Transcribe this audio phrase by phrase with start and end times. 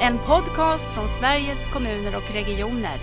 [0.00, 2.98] En podcast från Sveriges kommuner och regioner.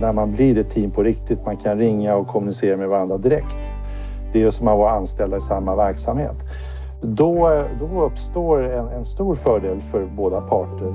[0.00, 3.58] När man blir ett team på riktigt, man kan ringa och kommunicera med varandra direkt.
[4.32, 6.36] Det är som att vara anställda i samma verksamhet.
[7.02, 10.94] Då, då uppstår en, en stor fördel för båda parter.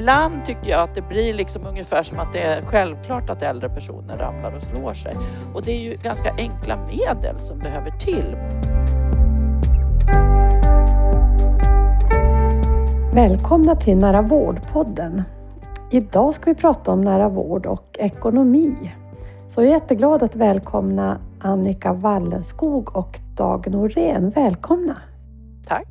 [0.00, 3.68] Ibland tycker jag att det blir liksom ungefär som att det är självklart att äldre
[3.68, 5.16] personer ramlar och slår sig.
[5.54, 8.36] Och det är ju ganska enkla medel som behöver till.
[13.14, 15.22] Välkomna till Nära vård-podden.
[15.90, 18.92] Idag ska vi prata om nära vård och ekonomi.
[19.48, 24.30] Så jag är jätteglad att välkomna Annika Wallenskog och Dag Norén.
[24.30, 24.96] Välkomna!
[25.66, 25.88] Tack!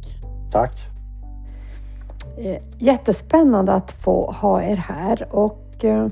[0.51, 0.96] Tack!
[2.37, 6.07] Eh, jättespännande att få ha er här och eh,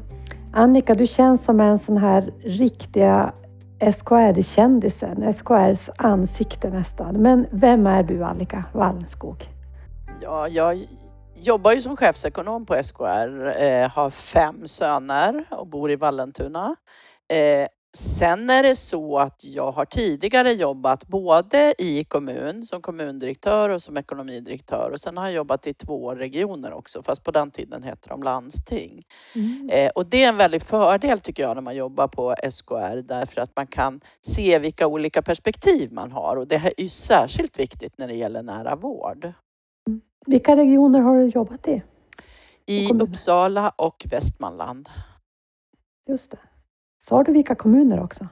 [0.53, 3.33] Annika, du känns som en sån här riktiga
[3.91, 7.15] SKR-kändisen, SKRs ansikte nästan.
[7.15, 9.37] Men vem är du Annika Wallenskog?
[10.21, 10.85] Ja, jag
[11.35, 16.75] jobbar ju som chefsekonom på SKR, eh, har fem söner och bor i Vallentuna.
[17.33, 23.69] Eh, sen är det så att jag har tidigare jobbat både i kommun som kommundirektör
[23.69, 27.51] och som ekonomidirektör och sen har jag jobbat i två regioner också fast på den
[27.51, 29.03] tiden hette de landsting.
[29.35, 29.69] Mm.
[29.69, 33.41] Eh, och det är en väldig fördel tycker jag när man jobbar på SKR därför
[33.41, 37.97] att man kan se vilka olika perspektiv man har och det är ju särskilt viktigt
[37.97, 39.33] när det gäller nära vård.
[40.25, 41.83] Vilka regioner har du jobbat i?
[42.65, 44.89] I Uppsala och Västmanland.
[46.09, 46.37] Just det.
[47.07, 48.27] Sa du vilka kommuner också?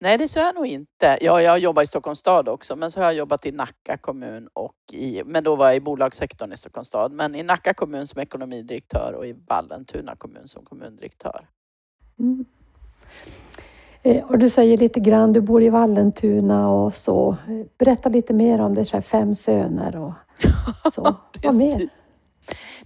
[0.00, 1.18] Nej, det sa jag nog inte.
[1.20, 4.48] Ja, jag jobbar i Stockholms stad också, men så har jag jobbat i Nacka kommun
[4.52, 8.06] och i, men då var jag i bolagssektorn i Stockholms stad, men i Nacka kommun
[8.06, 11.48] som ekonomidirektör och i Vallentuna kommun som kommundirektör.
[12.18, 12.44] Mm.
[14.02, 17.36] Eh, och du säger lite grann, du bor i Vallentuna och så.
[17.78, 20.12] Berätta lite mer om det, så här fem söner och
[20.92, 21.16] så.
[21.42, 21.88] Vad mer?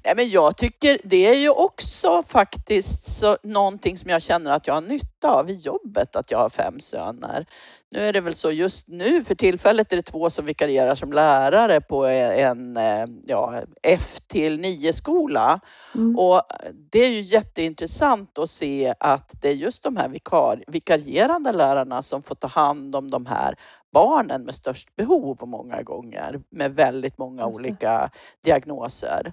[0.04, 4.66] Nej, men jag tycker det är ju också faktiskt så, någonting som jag känner att
[4.66, 7.46] jag har nytta av i jobbet, att jag har fem söner.
[7.90, 11.12] Nu är det väl så just nu för tillfället är det två som vikarierar som
[11.12, 12.78] lärare på en
[13.26, 15.60] ja, F till 9 skola.
[15.94, 16.18] Mm.
[16.18, 16.42] Och
[16.90, 22.02] det är ju jätteintressant att se att det är just de här vikar, vikarierande lärarna
[22.02, 23.54] som får ta hand om de här
[23.92, 28.10] barnen med störst behov många gånger med väldigt många olika
[28.44, 29.32] diagnoser.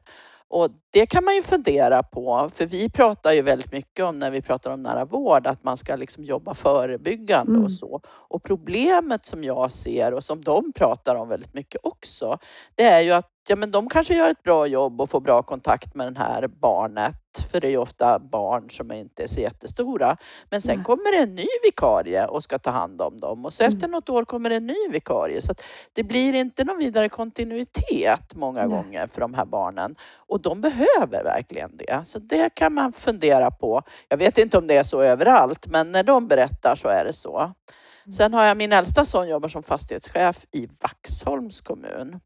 [0.54, 4.32] Och det kan man ju fundera på, för vi pratar ju väldigt mycket om när
[4.32, 7.64] vi pratar om nära vård att man ska liksom jobba förebyggande mm.
[7.64, 8.02] och så.
[8.06, 12.38] Och problemet som jag ser och som de pratar om väldigt mycket också,
[12.76, 15.44] det är ju att ja, men de kanske gör ett bra jobb och får bra
[15.44, 17.16] kontakt med det här barnet
[17.52, 20.18] för det är ju ofta barn som inte är så jättestora.
[20.50, 23.64] Men sen kommer det en ny vikarie och ska ta hand om dem och så
[23.64, 23.92] efter mm.
[23.92, 25.42] något år kommer det en ny vikarie.
[25.42, 25.54] Så
[25.94, 28.70] det blir inte någon vidare kontinuitet många Nej.
[28.70, 29.96] gånger för de här barnen
[30.28, 32.02] och de behöver verkligen det.
[32.04, 33.82] Så det kan man fundera på.
[34.10, 37.14] Jag vet inte om det är så överallt, men när de berättar så är det
[37.14, 37.40] så.
[37.40, 38.12] Mm.
[38.12, 42.20] Sen har jag min äldsta son jobbar som fastighetschef i Vaxholms kommun.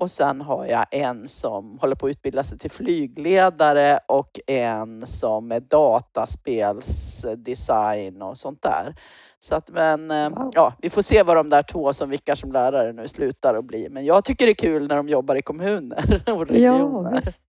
[0.00, 5.06] Och sen har jag en som håller på att utbilda sig till flygledare och en
[5.06, 8.94] som är dataspelsdesign och sånt där.
[9.38, 10.50] Så att, men eh, wow.
[10.54, 13.64] ja, vi får se vad de där två som vickar som lärare nu slutar att
[13.64, 13.88] bli.
[13.90, 17.10] Men jag tycker det är kul när de jobbar i kommuner och regioner.
[17.14, 17.42] Ja, visst.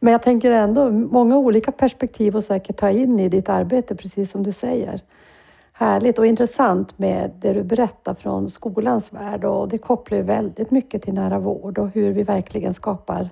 [0.00, 4.30] Men jag tänker ändå många olika perspektiv att säkert ta in i ditt arbete, precis
[4.30, 5.00] som du säger
[5.76, 10.70] härligt och intressant med det du berättar från skolans värld och det kopplar ju väldigt
[10.70, 13.30] mycket till nära vård och hur vi verkligen skapar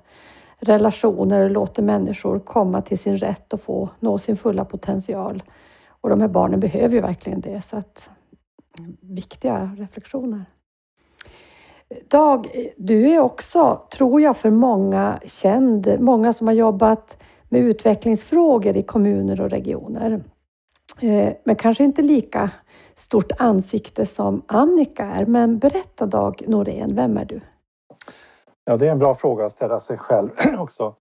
[0.59, 5.43] relationer och låter människor komma till sin rätt och få nå sin fulla potential.
[5.89, 8.11] Och de här barnen behöver ju verkligen det, så att
[9.01, 10.45] viktiga reflektioner.
[12.09, 18.77] Dag, du är också, tror jag, för många känd, många som har jobbat med utvecklingsfrågor
[18.77, 20.23] i kommuner och regioner.
[21.03, 22.51] Eh, men kanske inte lika
[22.95, 25.25] stort ansikte som Annika är.
[25.25, 27.41] Men berätta Dag Norén, vem är du?
[28.65, 30.95] Ja, det är en bra fråga att ställa sig själv också.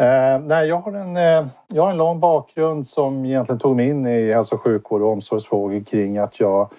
[0.00, 3.88] Eh, nej, jag, har en, eh, jag har en lång bakgrund som egentligen tog mig
[3.88, 6.70] in i hälso och sjukvård och omsorgsfrågor kring att jag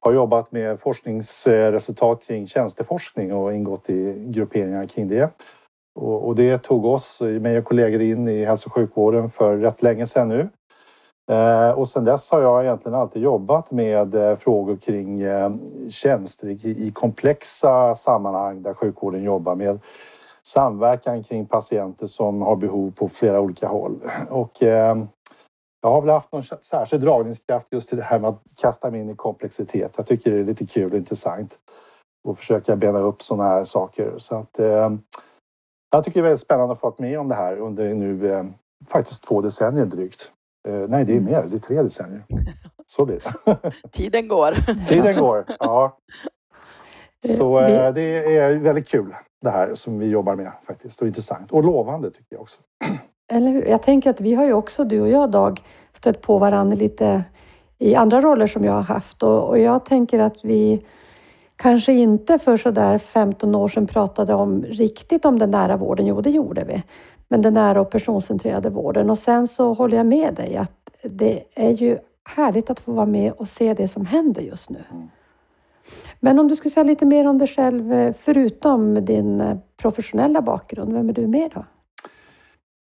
[0.00, 5.30] har jobbat med forskningsresultat kring tjänsteforskning och ingått i grupperingar kring det.
[5.94, 9.82] Och, och det tog oss, mig och kollegor, in i hälso och sjukvården för rätt
[9.82, 10.48] länge sedan nu.
[11.30, 15.50] Eh, och sen dess har jag egentligen alltid jobbat med eh, frågor kring eh,
[15.88, 19.80] tjänster i komplexa sammanhang där sjukvården jobbar med
[20.42, 24.00] samverkan kring patienter som har behov på flera olika håll.
[24.30, 24.96] Och eh,
[25.82, 29.00] jag har väl haft någon särskild dragningskraft just till det här med att kasta mig
[29.00, 29.92] in i komplexitet.
[29.96, 31.58] Jag tycker det är lite kul och intressant
[32.28, 34.14] och försöka bena upp sådana här saker.
[34.18, 34.90] Så att, eh,
[35.90, 38.32] jag tycker det är väldigt spännande att få vara med om det här under nu
[38.32, 38.44] eh,
[38.88, 40.32] faktiskt två decennier drygt.
[40.68, 41.32] Eh, nej, det är mer.
[41.32, 42.24] Det är tre decennier.
[42.86, 43.70] Så blir det.
[43.92, 44.54] Tiden går.
[44.86, 45.98] Tiden går, ja.
[47.36, 51.52] Så eh, det är väldigt kul det här som vi jobbar med faktiskt och intressant
[51.52, 52.60] och lovande tycker jag också.
[53.32, 53.66] Eller hur?
[53.66, 55.62] Jag tänker att vi har ju också, du och jag Dag,
[55.92, 57.24] stött på varandra lite
[57.78, 60.82] i andra roller som jag har haft och, och jag tänker att vi
[61.56, 66.06] kanske inte för sådär 15 år sedan pratade om riktigt om den nära vården.
[66.06, 66.82] Jo, det gjorde vi.
[67.30, 69.10] Men den nära och personcentrerade vården.
[69.10, 70.72] Och sen så håller jag med dig att
[71.02, 74.82] det är ju härligt att få vara med och se det som händer just nu.
[76.20, 80.42] Men om du skulle säga lite mer om dig själv, eh, förutom din eh, professionella
[80.42, 81.64] bakgrund, vem är du mer då?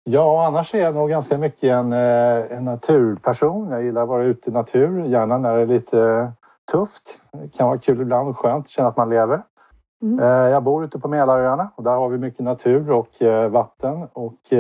[0.04, 3.70] Ja, annars är jag nog ganska mycket en, eh, en naturperson.
[3.72, 6.32] Jag gillar att vara ute i natur, gärna när det är lite
[6.72, 7.22] tufft.
[7.32, 9.42] Det kan vara kul ibland och skönt att känna att man lever.
[10.02, 10.26] Mm.
[10.26, 13.10] Jag bor ute på Mälaröarna och där har vi mycket natur och
[13.52, 14.54] vatten och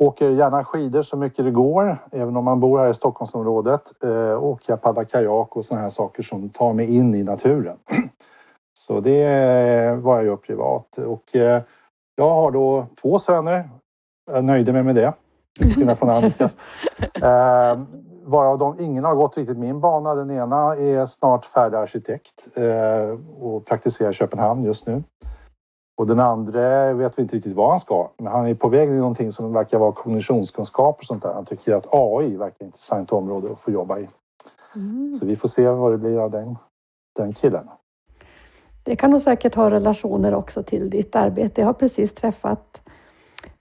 [0.00, 3.92] Åker gärna skidor så mycket det går, även om man bor här i Stockholmsområdet.
[4.02, 7.76] Eh, åker jag paddlar kajak och sådana här saker som tar mig in i naturen.
[8.74, 10.98] Så det är vad jag gör privat.
[10.98, 11.62] Och eh,
[12.16, 13.70] jag har då två söner.
[14.30, 15.12] Jag nöjde mig med det.
[15.74, 16.56] Till från Annikas.
[18.28, 20.14] Varav de, ingen har gått riktigt min bana.
[20.14, 25.02] Den ena är snart färdig arkitekt eh, och praktiserar i Köpenhamn just nu.
[25.98, 28.10] Och den andra vet vi inte riktigt vad han ska.
[28.16, 31.32] Men han är på väg till någonting som verkar vara kognitionskunskap och sånt där.
[31.34, 34.08] Han tycker att AI verkar ett intressant område att få jobba i.
[34.74, 35.14] Mm.
[35.14, 36.56] Så vi får se vad det blir av den,
[37.16, 37.68] den killen.
[38.84, 41.60] Det kan nog säkert ha relationer också till ditt arbete.
[41.60, 42.82] Jag har precis träffat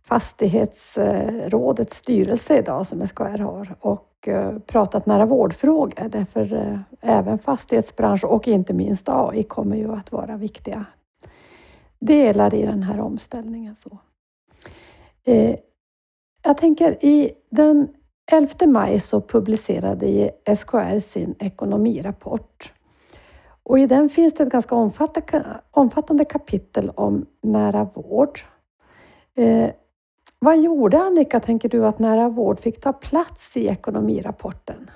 [0.04, 6.10] Fastighetsrådets styrelse idag som SKR har och Eh, pratat nära vårdfrågor.
[6.10, 10.86] Därför eh, även fastighetsbransch och inte minst AI kommer ju att vara viktiga
[12.00, 13.76] delar i den här omställningen.
[13.76, 13.98] Så.
[15.24, 15.56] Eh,
[16.44, 17.88] jag tänker i den
[18.32, 22.74] 11 maj så publicerade SKR sin ekonomirapport.
[23.64, 24.76] Och I den finns det ett ganska
[25.72, 28.40] omfattande kapitel om nära vård.
[30.40, 34.90] Vad gjorde Annika, tänker du, att nära vård fick ta plats i ekonomirapporten?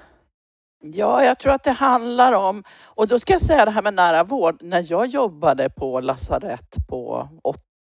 [0.83, 2.63] Ja, jag tror att det handlar om,
[2.95, 4.57] och då ska jag säga det här med nära vård.
[4.61, 7.29] När jag jobbade på lasarett på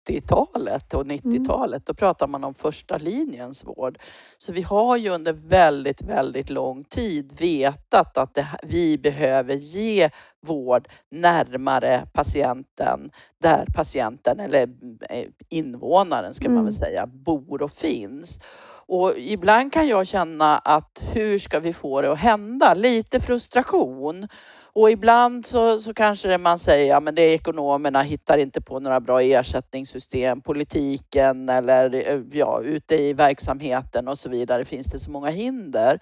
[0.08, 1.82] 80-talet och 90-talet, mm.
[1.86, 3.98] då pratar man om första linjens vård.
[4.38, 10.10] Så vi har ju under väldigt, väldigt lång tid vetat att det, vi behöver ge
[10.46, 13.08] vård närmare patienten,
[13.42, 14.68] där patienten eller
[15.10, 16.72] eh, invånaren ska man väl mm.
[16.72, 18.40] säga bor och finns.
[18.88, 22.74] Och ibland kan jag känna att hur ska vi få det att hända?
[22.74, 24.28] Lite frustration.
[24.76, 29.00] Och ibland så, så kanske man säger ja, det är ekonomerna hittar inte på några
[29.00, 35.30] bra ersättningssystem, politiken eller ja, ute i verksamheten och så vidare finns det så många
[35.30, 35.98] hinder.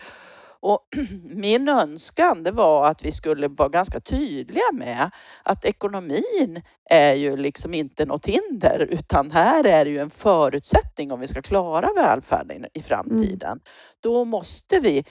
[0.60, 0.80] Och
[1.24, 5.10] min önskan det var att vi skulle vara ganska tydliga med
[5.42, 11.12] att ekonomin är ju liksom inte något hinder utan här är det ju en förutsättning
[11.12, 13.50] om vi ska klara välfärden i framtiden.
[13.50, 13.60] Mm.
[14.02, 15.04] Då måste vi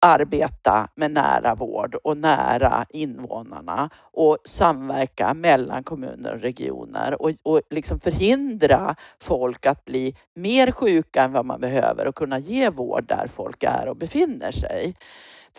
[0.00, 7.60] arbeta med nära vård och nära invånarna och samverka mellan kommuner och regioner och, och
[7.70, 13.04] liksom förhindra folk att bli mer sjuka än vad man behöver och kunna ge vård
[13.08, 14.96] där folk är och befinner sig.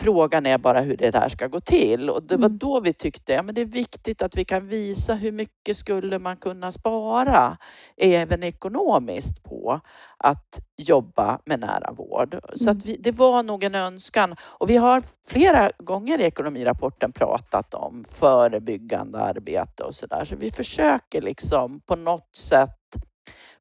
[0.01, 2.57] Frågan är bara hur det där ska gå till och det var mm.
[2.57, 6.19] då vi tyckte att ja, det är viktigt att vi kan visa hur mycket skulle
[6.19, 7.57] man kunna spara
[7.97, 9.81] även ekonomiskt på
[10.17, 12.39] att jobba med nära vård.
[12.53, 12.81] Så mm.
[12.85, 18.05] vi, det var nog en önskan och vi har flera gånger i ekonomirapporten pratat om
[18.07, 20.25] förebyggande arbete och så där.
[20.25, 22.69] Så vi försöker liksom på något sätt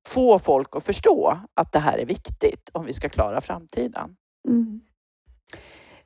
[0.06, 4.16] få folk att förstå att det här är viktigt om vi ska klara framtiden.
[4.48, 4.80] Mm.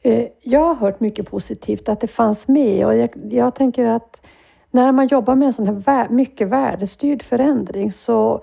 [0.03, 4.27] Eh, jag har hört mycket positivt att det fanns med och jag, jag tänker att
[4.71, 8.43] när man jobbar med en sån här mycket värdestyrd förändring så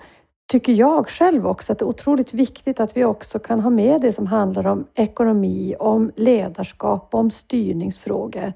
[0.50, 4.00] tycker jag själv också att det är otroligt viktigt att vi också kan ha med
[4.00, 8.52] det som handlar om ekonomi, om ledarskap, om styrningsfrågor.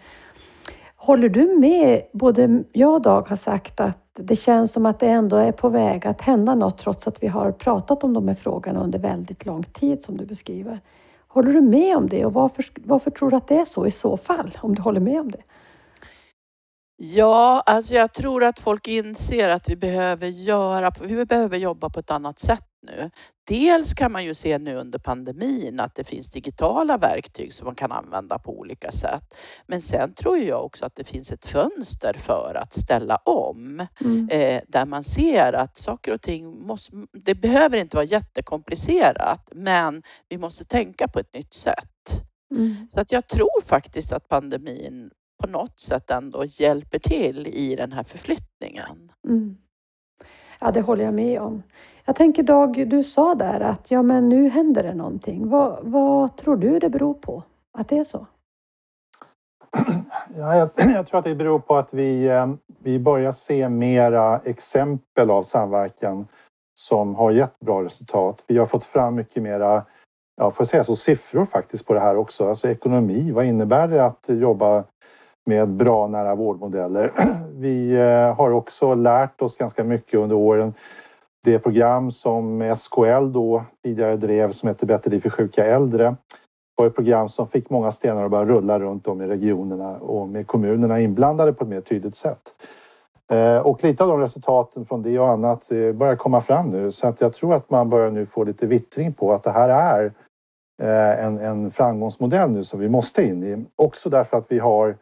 [0.97, 2.01] Håller du med?
[2.13, 5.69] Både jag och Dag har sagt att det känns som att det ändå är på
[5.69, 9.47] väg att hända något trots att vi har pratat om de här frågorna under väldigt
[9.47, 10.81] lång tid som du beskriver.
[11.35, 13.91] Håller du med om det och varför, varför tror du att det är så i
[13.91, 14.51] så fall?
[14.61, 15.43] Om du håller med om det?
[16.97, 22.01] Ja, alltså jag tror att folk inser att vi behöver göra, vi behöver jobba på
[22.01, 23.11] ett annat sätt nu.
[23.49, 27.75] Dels kan man ju se nu under pandemin att det finns digitala verktyg som man
[27.75, 29.23] kan använda på olika sätt.
[29.67, 34.29] Men sen tror jag också att det finns ett fönster för att ställa om mm.
[34.29, 40.03] eh, där man ser att saker och ting måste, det behöver inte vara jättekomplicerat men
[40.29, 42.23] vi måste tänka på ett nytt sätt.
[42.55, 42.89] Mm.
[42.89, 45.11] Så att jag tror faktiskt att pandemin
[45.47, 49.11] på något sätt ändå hjälper till i den här förflyttningen.
[49.29, 49.57] Mm.
[50.61, 51.63] Ja, det håller jag med om.
[52.05, 55.49] Jag tänker Dag, du sa där att ja, men nu händer det någonting.
[55.49, 57.43] Vad, vad tror du det beror på
[57.79, 58.27] att det är så?
[60.37, 62.47] Ja, jag, jag, tror att det beror på att vi, eh,
[62.83, 66.27] vi börjar se mera exempel av samverkan
[66.81, 68.45] som har gett bra resultat.
[68.47, 69.85] Vi har fått fram mycket mera,
[70.37, 72.49] ja, får jag säga så, siffror faktiskt på det här också.
[72.49, 74.85] Alltså ekonomi, vad innebär det att jobba
[75.47, 77.13] med bra nära vårdmodeller.
[77.53, 80.75] Vi eh, har också lärt oss ganska mycket under åren.
[81.45, 86.17] Det program som SKL då tidigare drev som heter Bättre liv för sjuka äldre
[86.77, 90.29] var ett program som fick många stenar att börja rulla runt om i regionerna och
[90.29, 92.43] med kommunerna inblandade på ett mer tydligt sätt.
[93.33, 96.91] Eh, och lite av de resultaten från det och annat eh, börjar komma fram nu
[96.91, 99.69] så att jag tror att man börjar nu få lite vittring på att det här
[99.69, 100.13] är
[101.19, 103.65] en, en framgångsmodell nu som vi måste in i.
[103.77, 104.97] Också därför att vi har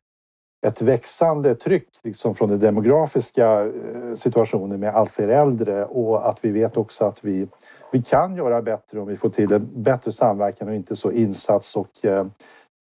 [0.66, 6.45] ett växande tryck liksom från den demografiska eh, situationen med allt fler äldre och att
[6.45, 7.49] vi vet också att vi,
[7.92, 11.76] vi kan göra bättre om vi får till en bättre samverkan och inte så insats
[11.76, 12.26] och eh,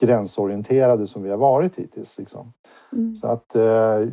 [0.01, 2.19] gränsorienterade som vi har varit hittills.
[2.19, 2.53] Liksom.
[2.93, 3.15] Mm.
[3.15, 3.63] Så att, eh,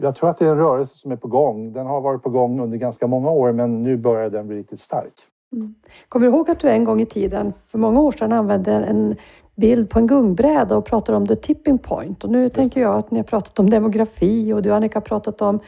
[0.03, 1.73] jag tror att det är en rörelse som är på gång.
[1.73, 4.81] Den har varit på gång under ganska många år men nu börjar den bli riktigt
[4.81, 5.13] stark.
[5.53, 5.75] Mm.
[6.09, 9.17] Kommer du ihåg att du en gång i tiden, för många år sedan, använde en
[9.61, 12.25] bild på en gungbräda och pratar om the tipping point.
[12.25, 15.05] Och nu Just tänker jag att ni har pratat om demografi och du Annika har
[15.05, 15.61] pratat om,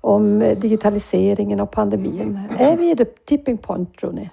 [0.00, 2.40] om digitaliseringen och pandemin.
[2.58, 4.30] Är vi i the tipping point tror ni?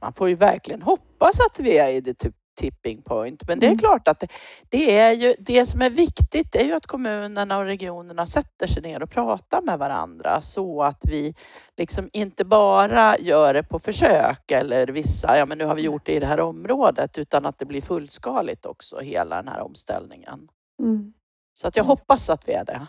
[0.00, 2.14] Man får ju verkligen hoppas att vi är i the
[2.60, 3.48] tipping point.
[3.48, 3.78] Men det är mm.
[3.78, 4.28] klart att det,
[4.68, 8.82] det, är ju det som är viktigt är ju att kommunerna och regionerna sätter sig
[8.82, 11.34] ner och pratar med varandra så att vi
[11.76, 16.06] liksom inte bara gör det på försök eller vissa, ja men nu har vi gjort
[16.06, 20.48] det i det här området utan att det blir fullskaligt också hela den här omställningen.
[20.82, 21.12] Mm.
[21.52, 22.86] Så att jag hoppas att vi är det.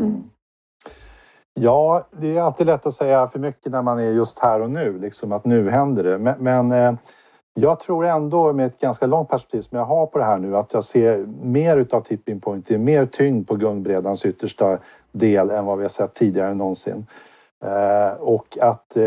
[0.00, 0.30] Mm.
[1.54, 4.70] Ja, det är alltid lätt att säga för mycket när man är just här och
[4.70, 6.18] nu, liksom att nu händer det.
[6.18, 6.94] Men, men eh,
[7.54, 10.56] jag tror ändå med ett ganska långt perspektiv som jag har på det här nu
[10.56, 14.78] att jag ser mer utav tipping point, det är mer tyngd på gungbredans yttersta
[15.12, 17.06] del än vad vi har sett tidigare någonsin.
[17.64, 19.02] Eh, och att eh,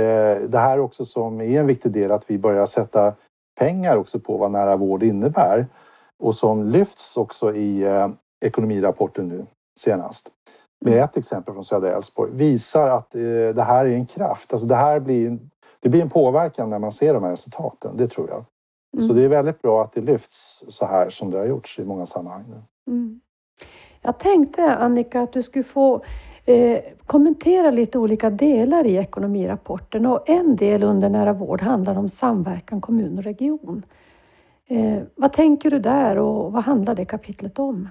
[0.47, 3.13] det här också som är en viktig del att vi börjar sätta
[3.59, 5.67] pengar också på vad nära vård innebär
[6.23, 8.09] och som lyfts också i eh,
[8.45, 9.45] ekonomirapporten nu
[9.79, 10.29] senast
[10.85, 13.11] med ett exempel från södra Älvsborg visar att
[13.55, 14.53] det här är en kraft.
[14.53, 15.39] Alltså det här blir
[15.83, 18.45] det blir en påverkan när man ser de här resultaten, det tror jag.
[18.97, 19.07] Mm.
[19.07, 21.85] Så det är väldigt bra att det lyfts så här som det har gjorts i
[21.85, 22.43] många sammanhang.
[22.87, 23.21] Mm.
[24.01, 26.03] Jag tänkte Annika att du skulle få
[26.45, 32.09] eh, kommentera lite olika delar i ekonomirapporten och en del under nära vård handlar om
[32.09, 33.85] samverkan kommun och region.
[34.67, 37.89] Eh, vad tänker du där och vad handlar det kapitlet om?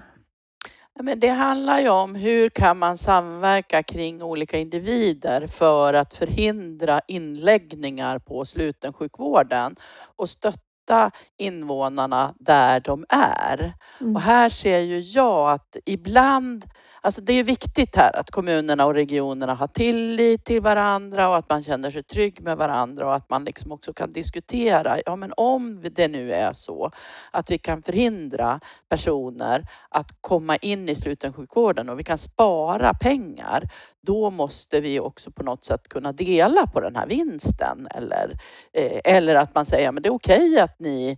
[0.99, 7.01] Men det handlar ju om hur kan man samverka kring olika individer för att förhindra
[7.07, 9.75] inläggningar på slutensjukvården
[10.15, 13.73] och stötta invånarna där de är.
[14.01, 14.15] Mm.
[14.15, 16.65] Och här ser ju jag att ibland
[17.05, 21.49] Alltså det är viktigt här att kommunerna och regionerna har tillit till varandra och att
[21.49, 25.33] man känner sig trygg med varandra och att man liksom också kan diskutera, ja men
[25.37, 26.91] om det nu är så
[27.31, 33.69] att vi kan förhindra personer att komma in i slutensjukvården och vi kan spara pengar,
[34.07, 38.37] då måste vi också på något sätt kunna dela på den här vinsten eller,
[38.73, 41.17] eh, eller att man säger, men det är okej okay att ni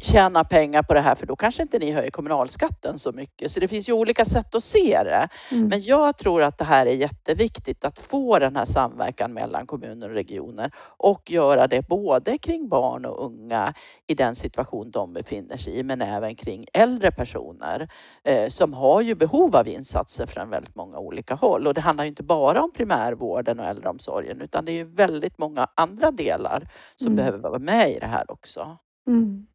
[0.00, 3.50] tjäna pengar på det här för då kanske inte ni höjer kommunalskatten så mycket.
[3.50, 5.28] Så det finns ju olika sätt att se det.
[5.50, 5.68] Mm.
[5.68, 10.08] Men jag tror att det här är jätteviktigt att få den här samverkan mellan kommuner
[10.08, 13.74] och regioner och göra det både kring barn och unga
[14.06, 17.88] i den situation de befinner sig i men även kring äldre personer
[18.24, 21.66] eh, som har ju behov av insatser från väldigt många olika håll.
[21.66, 25.66] Och det handlar inte bara om primärvården och äldreomsorgen utan det är ju väldigt många
[25.76, 27.16] andra delar som mm.
[27.16, 28.78] behöver vara med i det här också.
[29.06, 29.46] Mm.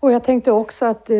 [0.00, 1.16] Och jag tänkte också att eh,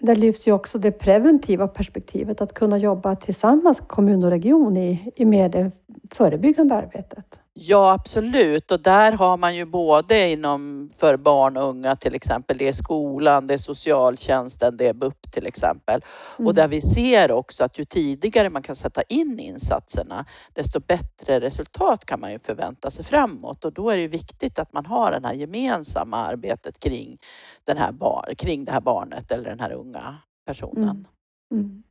[0.00, 5.12] där lyfts ju också det preventiva perspektivet, att kunna jobba tillsammans kommun och region i,
[5.16, 5.70] i med det
[6.10, 7.39] förebyggande arbetet.
[7.62, 8.70] Ja, absolut.
[8.70, 12.72] Och där har man ju både inom för barn och unga till exempel, det är
[12.72, 16.04] skolan, det är socialtjänsten, det är BUP till exempel.
[16.38, 16.46] Mm.
[16.46, 21.40] Och där vi ser också att ju tidigare man kan sätta in insatserna, desto bättre
[21.40, 23.64] resultat kan man ju förvänta sig framåt.
[23.64, 27.18] Och då är det ju viktigt att man har det här gemensamma arbetet kring,
[27.64, 31.06] den här bar, kring det här barnet eller den här unga personen.
[31.52, 31.64] Mm.
[31.64, 31.82] Mm.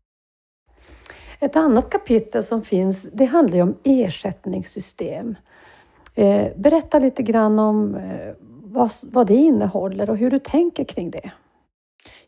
[1.42, 5.36] Ett annat kapitel som finns, det handlar ju om ersättningssystem.
[6.20, 8.34] Eh, berätta lite grann om eh,
[8.64, 11.32] vad, vad det innehåller och hur du tänker kring det.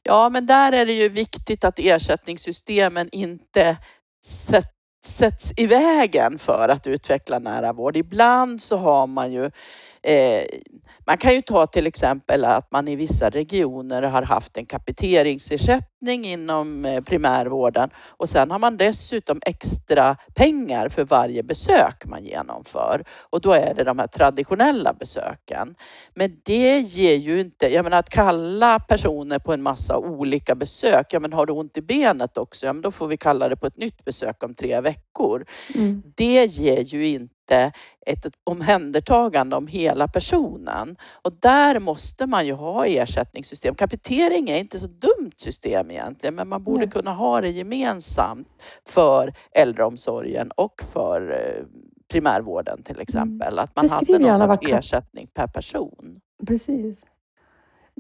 [0.03, 3.77] Ja, men där är det ju viktigt att ersättningssystemen inte
[4.25, 4.71] sätt,
[5.05, 7.98] sätts i vägen för att utveckla nära vård.
[7.98, 9.51] Ibland så har man ju
[10.03, 10.43] Eh,
[11.08, 16.25] man kan ju ta till exempel att man i vissa regioner har haft en kapiteringsersättning
[16.25, 23.03] inom eh, primärvården och sen har man dessutom extra pengar för varje besök man genomför
[23.29, 25.75] och då är det de här traditionella besöken.
[26.15, 31.05] Men det ger ju inte, jag menar att kalla personer på en massa olika besök,
[31.10, 33.55] ja men har du ont i benet också, ja men då får vi kalla det
[33.55, 35.46] på ett nytt besök om tre veckor.
[35.75, 36.03] Mm.
[36.15, 37.40] Det ger ju inte inte
[38.05, 40.95] ett omhändertagande om hela personen.
[41.21, 43.75] Och där måste man ju ha ersättningssystem.
[43.75, 46.89] Kapitering är inte så dumt system egentligen, men man borde Nej.
[46.89, 48.48] kunna ha det gemensamt
[48.88, 51.65] för äldreomsorgen och för eh,
[52.12, 53.01] primärvården till mm.
[53.01, 53.60] exempel.
[53.60, 56.19] Att man Beskriv hade någon sorts ersättning per person.
[56.48, 57.05] Precis.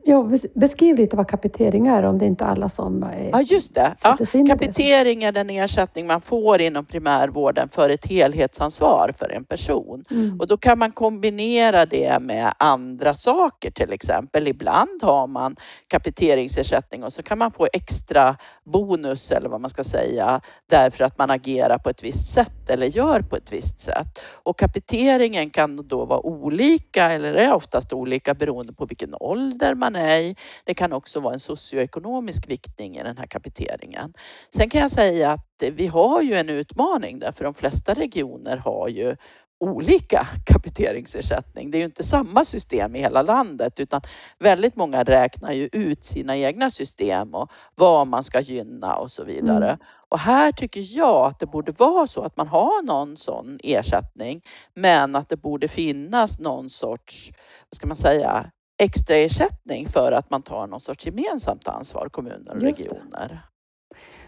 [0.03, 3.75] Ja, beskriv lite vad kapitering är om det inte är alla som är, Ja, just
[3.75, 3.95] det.
[4.03, 4.17] Ja,
[4.47, 10.03] kapitering är den ersättning man får inom primärvården för ett helhetsansvar för en person.
[10.11, 10.39] Mm.
[10.39, 14.47] Och då kan man kombinera det med andra saker till exempel.
[14.47, 15.55] Ibland har man
[15.87, 21.17] kapiteringsersättning och så kan man få extra bonus eller vad man ska säga därför att
[21.17, 24.19] man agerar på ett visst sätt eller gör på ett visst sätt.
[24.43, 29.90] Och kapiteringen kan då vara olika eller är oftast olika beroende på vilken ålder man
[29.95, 30.35] är i.
[30.63, 34.13] Det kan också vara en socioekonomisk viktning i den här kapiteringen.
[34.55, 38.87] Sen kan jag säga att vi har ju en utmaning därför de flesta regioner har
[38.87, 39.15] ju
[39.61, 41.71] olika kapiteringsersättning.
[41.71, 44.01] Det är ju inte samma system i hela landet utan
[44.39, 49.23] väldigt många räknar ju ut sina egna system och vad man ska gynna och så
[49.23, 49.65] vidare.
[49.65, 49.79] Mm.
[50.09, 54.41] Och här tycker jag att det borde vara så att man har någon sån ersättning
[54.75, 57.31] men att det borde finnas någon sorts,
[57.69, 62.51] vad ska man säga, extra ersättning för att man tar någon sorts gemensamt ansvar, kommuner
[62.51, 63.41] och regioner.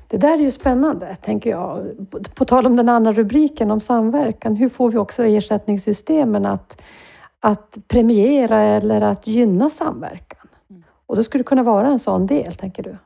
[0.08, 1.80] Det där är ju spännande, tänker jag.
[2.36, 6.82] På tal om den andra rubriken om samverkan, hur får vi också ersättningssystemen att,
[7.40, 10.48] att premiera eller att gynna samverkan?
[10.70, 10.84] Mm.
[11.06, 12.98] Och det skulle kunna vara en sån del, tänker du?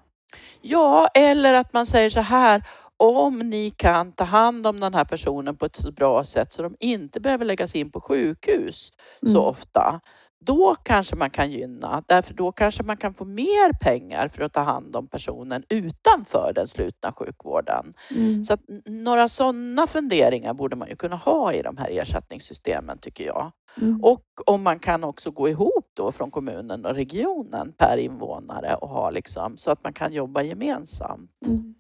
[0.62, 2.64] Ja, eller att man säger så här,
[2.98, 6.64] om ni kan ta hand om den här personen på ett så bra sätt så
[6.64, 9.34] de inte behöver läggas in på sjukhus mm.
[9.34, 10.02] så ofta,
[10.46, 14.54] då kanske man kan gynna, därför då kanske man kan få mer pengar för att
[14.54, 17.94] ta hand om personen utanför den slutna sjukvården.
[18.16, 18.44] Mm.
[18.44, 23.26] Så att några sådana funderingar borde man ju kunna ha i de här ersättningssystemen tycker
[23.26, 23.52] jag.
[23.82, 24.04] Mm.
[24.04, 28.90] Och om man kan också gå ihop då från kommunen och regionen per invånare och
[28.90, 31.32] ha liksom så att man kan jobba gemensamt.
[31.48, 31.76] Mm.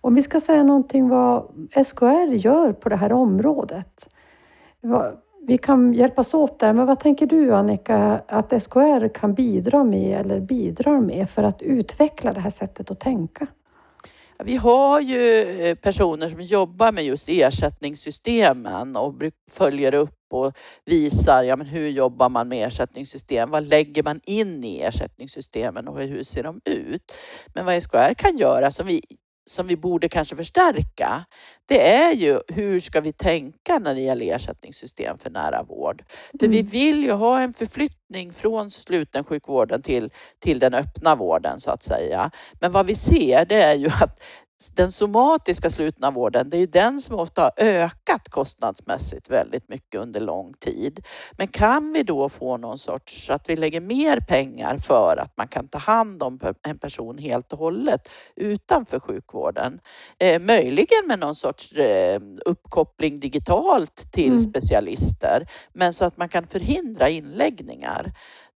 [0.00, 1.44] Om vi ska säga någonting vad
[1.86, 4.08] SKR gör på det här området
[5.46, 10.20] vi kan hjälpas åt där, men vad tänker du Annika att SKR kan bidra med
[10.20, 13.46] eller bidrar med för att utveckla det här sättet att tänka?
[14.44, 19.14] Vi har ju eh, personer som jobbar med just ersättningssystemen och
[19.50, 20.52] följer upp och
[20.84, 23.50] visar ja, men hur jobbar man med ersättningssystem?
[23.50, 27.12] Vad lägger man in i ersättningssystemen och hur ser de ut?
[27.54, 29.00] Men vad SKR kan göra som vi
[29.44, 31.24] som vi borde kanske förstärka,
[31.68, 36.04] det är ju hur ska vi tänka när det gäller ersättningssystem för nära vård?
[36.40, 36.50] För mm.
[36.50, 41.70] vi vill ju ha en förflyttning från sluten sjukvården till, till den öppna vården så
[41.70, 42.30] att säga.
[42.60, 44.22] Men vad vi ser det är ju att
[44.70, 50.00] den somatiska slutna vården, det är ju den som ofta har ökat kostnadsmässigt väldigt mycket
[50.00, 51.06] under lång tid.
[51.38, 55.48] Men kan vi då få någon sorts, att vi lägger mer pengar för att man
[55.48, 58.00] kan ta hand om en person helt och hållet
[58.36, 59.80] utanför sjukvården.
[60.18, 64.40] Eh, möjligen med någon sorts eh, uppkoppling digitalt till mm.
[64.40, 68.12] specialister, men så att man kan förhindra inläggningar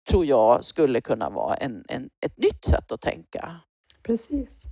[0.09, 3.55] tror jag skulle kunna vara en, en, ett nytt sätt att tänka.
[4.03, 4.65] Precis.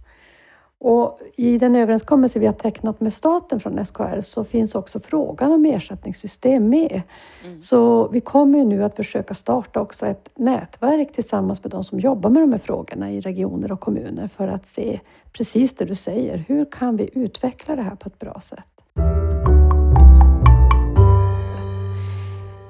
[0.84, 5.52] Och I den överenskommelse vi har tecknat med staten från SKR så finns också frågan
[5.52, 7.02] om ersättningssystem med.
[7.46, 7.62] Mm.
[7.62, 12.30] Så vi kommer nu att försöka starta också ett nätverk tillsammans med de som jobbar
[12.30, 15.00] med de här frågorna i regioner och kommuner för att se
[15.34, 16.38] precis det du säger.
[16.48, 18.68] Hur kan vi utveckla det här på ett bra sätt?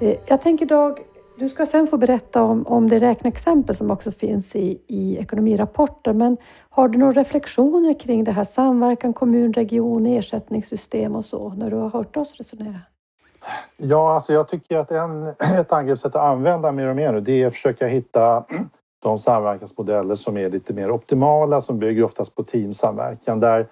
[0.01, 0.99] Eh, jag tänker Dag,
[1.41, 6.17] du ska sen få berätta om, om det räkneexempel som också finns i, i ekonomirapporten.
[6.17, 6.37] Men
[6.69, 11.75] har du några reflektioner kring det här samverkan kommun, region, ersättningssystem och så när du
[11.75, 12.79] har hört oss resonera?
[13.77, 15.27] Ja, alltså jag tycker att en,
[15.59, 18.43] ett angreppssätt att använda mer och mer nu det är att försöka hitta
[19.03, 23.67] de samverkansmodeller som är lite mer optimala som bygger oftast på teamsamverkan där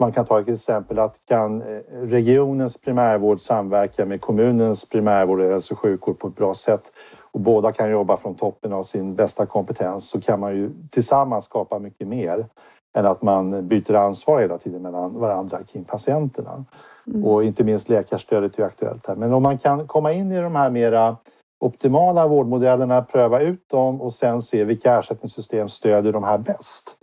[0.00, 5.50] man kan ta ett exempel att kan eh, regionens primärvård samverka med kommunens primärvård och
[5.50, 6.92] hälso och sjukvård på ett bra sätt
[7.32, 11.44] och båda kan jobba från toppen av sin bästa kompetens så kan man ju tillsammans
[11.44, 12.46] skapa mycket mer
[12.96, 16.64] än att man byter ansvar hela tiden mellan varandra kring patienterna.
[17.06, 17.24] Mm.
[17.24, 19.16] Och inte minst läkarstödet är aktuellt här.
[19.16, 21.16] Men om man kan komma in i de här mera
[21.60, 26.96] optimala vårdmodellerna, pröva ut dem och sen se vilka ersättningssystem stödjer de här bäst.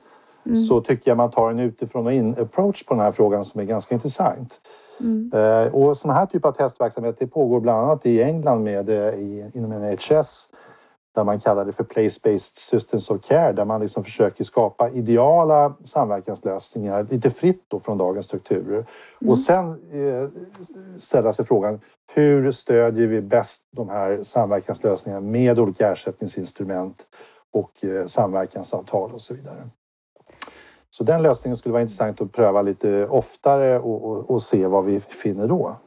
[0.46, 0.62] Mm.
[0.62, 3.62] Så tycker jag man tar en utifrån och in approach på den här frågan som
[3.62, 4.62] är ganska intressant.
[5.00, 5.32] Mm.
[5.34, 9.14] Eh, och sån här typ av testverksamhet det pågår bland annat i England med, eh,
[9.14, 10.48] i, inom NHS
[11.16, 15.76] där man kallar det för place-based systems of care där man liksom försöker skapa ideala
[15.84, 18.86] samverkanslösningar lite fritt då från dagens strukturer.
[19.22, 19.32] Mm.
[19.32, 20.30] Och sen eh,
[20.98, 21.80] ställa sig frågan
[22.14, 27.06] hur stödjer vi bäst de här samverkanslösningarna med olika ersättningsinstrument
[27.54, 29.70] och eh, samverkansavtal och så vidare.
[30.94, 34.86] Så den lösningen skulle vara intressant att pröva lite oftare och, och, och se vad
[34.86, 35.78] vi finner då.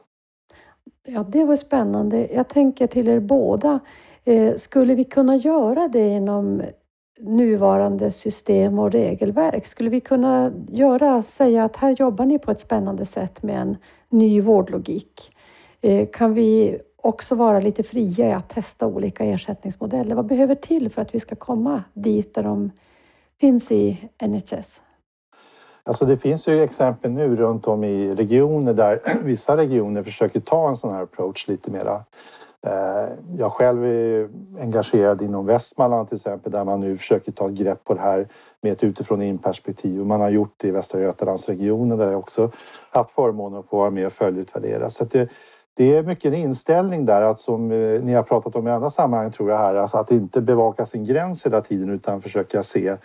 [1.07, 2.27] Ja, det var spännande.
[2.33, 3.79] Jag tänker till er båda.
[4.23, 6.61] Eh, skulle vi kunna göra det inom
[7.19, 9.65] nuvarande system och regelverk?
[9.65, 13.77] Skulle vi kunna göra, säga att här jobbar ni på ett spännande sätt med en
[14.09, 15.35] ny vårdlogik?
[15.81, 20.15] Eh, kan vi också vara lite fria i att testa olika ersättningsmodeller?
[20.15, 22.71] Vad behöver till för att vi ska komma dit där de
[23.39, 24.81] finns i NHS?
[25.87, 30.69] Alltså det finns ju exempel nu runt om i regioner där vissa regioner försöker ta
[30.69, 32.03] en sån här approach lite mera
[32.61, 34.29] eh, jag själv är
[34.61, 38.27] engagerad inom Västmanland till exempel där man nu försöker ta ett grepp på det här
[38.61, 42.19] med ett utifrån in perspektiv och man har gjort det i Västra Götalandsregionen där jag
[42.19, 42.51] också
[42.91, 44.89] haft förmånen att få vara med och följdutvärdera.
[44.89, 45.29] Så det,
[45.73, 48.89] det är mycket en inställning där att som eh, ni har pratat om i andra
[48.89, 52.97] sammanhang tror jag här, alltså att inte bevaka sin gräns hela tiden utan försöka se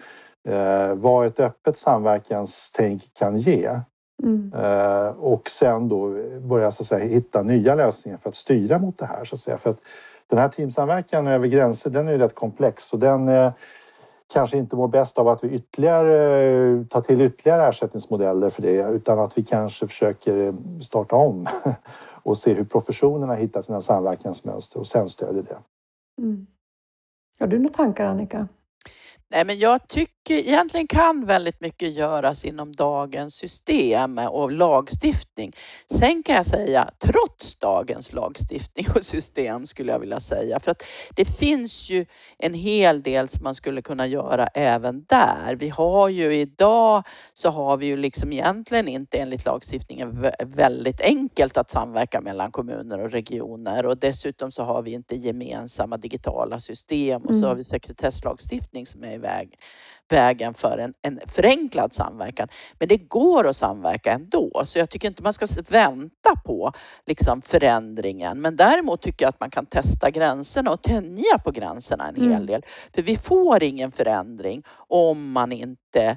[0.49, 3.81] eh, vad ett öppet samverkanstänk kan ge.
[4.23, 4.53] Mm.
[4.55, 6.09] Eh, och sen då
[6.41, 9.25] börja så att säga, hitta nya lösningar för att styra mot det här.
[9.25, 9.59] Så att säga.
[9.59, 9.81] För att
[10.27, 13.53] den här teamsamverkan över gränser den är ju rätt komplex och den eh,
[14.33, 18.83] kanske inte mår bäst av att vi ytterligare eh, tar till ytterligare ersättningsmodeller för det
[18.83, 21.49] utan att vi kanske försöker starta om
[22.23, 25.59] och se hur professionerna hittar sina samverkansmönster och sen stödjer det.
[26.23, 26.47] Mm.
[27.41, 28.49] Har du några tankar Annika?
[29.31, 35.53] Nej, men jag tycker egentligen kan väldigt mycket göras inom dagens system och lagstiftning.
[35.93, 40.83] Sen kan jag säga trots dagens lagstiftning och system skulle jag vilja säga för att
[41.17, 42.07] det finns ju
[42.39, 45.57] en hel del som man skulle kunna göra även där.
[45.57, 51.57] Vi har ju idag så har vi ju liksom egentligen inte enligt lagstiftningen väldigt enkelt
[51.57, 57.23] att samverka mellan kommuner och regioner och dessutom så har vi inte gemensamma digitala system
[57.23, 59.59] och så har vi sekretesslagstiftning som är väg,
[60.13, 62.49] vägen för en, en förenklad samverkan.
[62.79, 66.73] Men det går att samverka ändå, så jag tycker inte man ska vänta på
[67.07, 68.41] liksom förändringen.
[68.41, 72.33] Men däremot tycker jag att man kan testa gränserna och tänja på gränserna en hel
[72.33, 72.47] mm.
[72.47, 72.63] del.
[72.95, 76.17] För vi får ingen förändring om man inte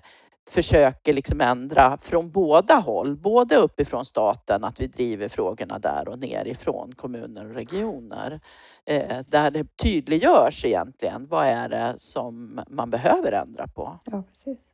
[0.49, 6.19] försöker liksom ändra från båda håll, både uppifrån staten, att vi driver frågorna där och
[6.19, 8.39] nerifrån kommuner och regioner.
[8.85, 13.99] Eh, där det tydliggörs egentligen vad är det som man behöver ändra på.
[14.05, 14.71] Ja, precis.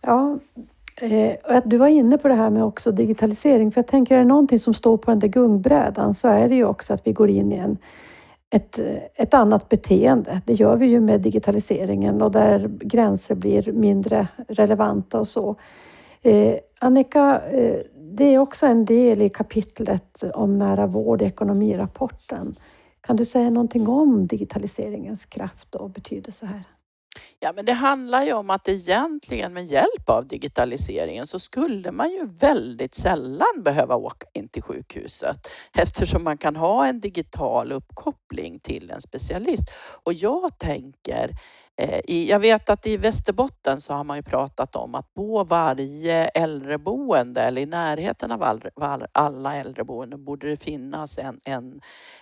[0.00, 0.38] Ja,
[1.00, 4.24] eh, du var inne på det här med också digitalisering, för jag tänker är det
[4.24, 7.30] någonting som står på den där gungbrädan så är det ju också att vi går
[7.30, 7.78] in i en
[8.54, 8.80] ett,
[9.14, 10.40] ett annat beteende.
[10.44, 15.56] Det gör vi ju med digitaliseringen och där gränser blir mindre relevanta och så.
[16.22, 17.80] Eh, Annika, eh,
[18.16, 22.54] det är också en del i kapitlet om nära vård i ekonomirapporten.
[23.00, 26.64] Kan du säga någonting om digitaliseringens kraft och betydelse här?
[27.46, 32.10] Olika, men det handlar ju om att egentligen med hjälp av digitaliseringen så skulle man
[32.10, 35.36] ju väldigt sällan behöva åka in till sjukhuset
[35.78, 39.70] eftersom man kan ha en digital uppkoppling till en specialist.
[40.04, 41.30] Och jag tänker
[41.78, 46.24] Eh, jag vet att i Västerbotten så har man ju pratat om att på varje
[46.24, 48.60] äldreboende eller i närheten av
[49.12, 51.78] alla äldreboenden borde det finnas en, en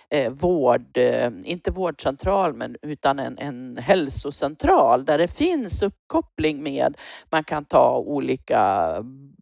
[0.09, 6.97] eh, vård, eh, inte vårdcentral men utan en, en hälsocentral där det finns uppkoppling med,
[7.31, 8.95] man kan ta olika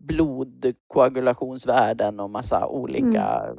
[0.08, 3.58] blodkoagulationsvärden och massa olika mm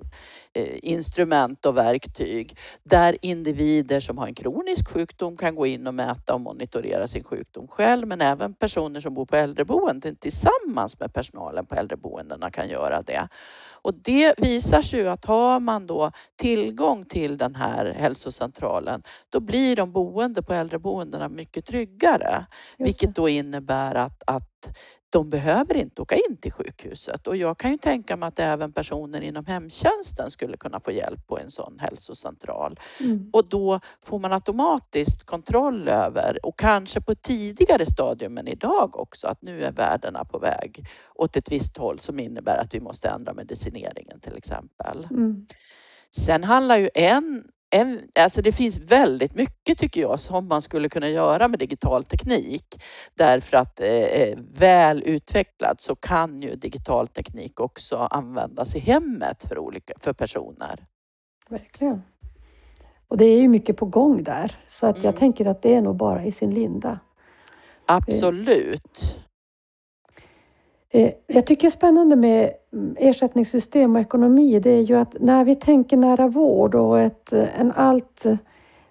[0.82, 6.34] instrument och verktyg där individer som har en kronisk sjukdom kan gå in och mäta
[6.34, 11.66] och monitorera sin sjukdom själv men även personer som bor på äldreboenden tillsammans med personalen
[11.66, 13.28] på äldreboendena kan göra det.
[13.82, 19.40] Och det visar sig ju att har man då tillgång till den här hälsocentralen då
[19.40, 22.46] blir de boende på äldreboendena mycket tryggare.
[22.78, 24.78] Vilket då innebär att, att
[25.14, 28.72] de behöver inte åka in till sjukhuset och jag kan ju tänka mig att även
[28.72, 32.80] personer inom hemtjänsten skulle kunna få hjälp på en sån hälsocentral.
[33.00, 33.30] Mm.
[33.32, 38.96] Och då får man automatiskt kontroll över och kanske på ett tidigare stadium än idag
[38.96, 42.80] också att nu är värdena på väg åt ett visst håll som innebär att vi
[42.80, 45.06] måste ändra medicineringen till exempel.
[45.10, 45.46] Mm.
[46.10, 50.88] Sen handlar ju en en, alltså det finns väldigt mycket tycker jag som man skulle
[50.88, 52.64] kunna göra med digital teknik.
[53.14, 59.58] Därför att eh, väl utvecklad så kan ju digital teknik också användas i hemmet för,
[59.58, 60.86] olika, för personer.
[61.48, 62.02] Verkligen.
[63.08, 65.16] Och det är ju mycket på gång där så att jag mm.
[65.16, 66.98] tänker att det är nog bara i sin linda.
[67.86, 69.20] Absolut.
[70.94, 75.16] Eh, jag tycker det är spännande med mm, ersättningssystem och ekonomi, det är ju att
[75.20, 78.24] när vi tänker nära vård och ett, eh, en allt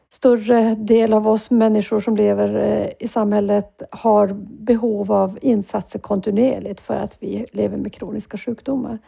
[0.09, 6.81] större del av oss människor som lever eh, i samhället har behov av insatser kontinuerligt
[6.81, 8.99] för att vi lever med kroniska sjukdomar,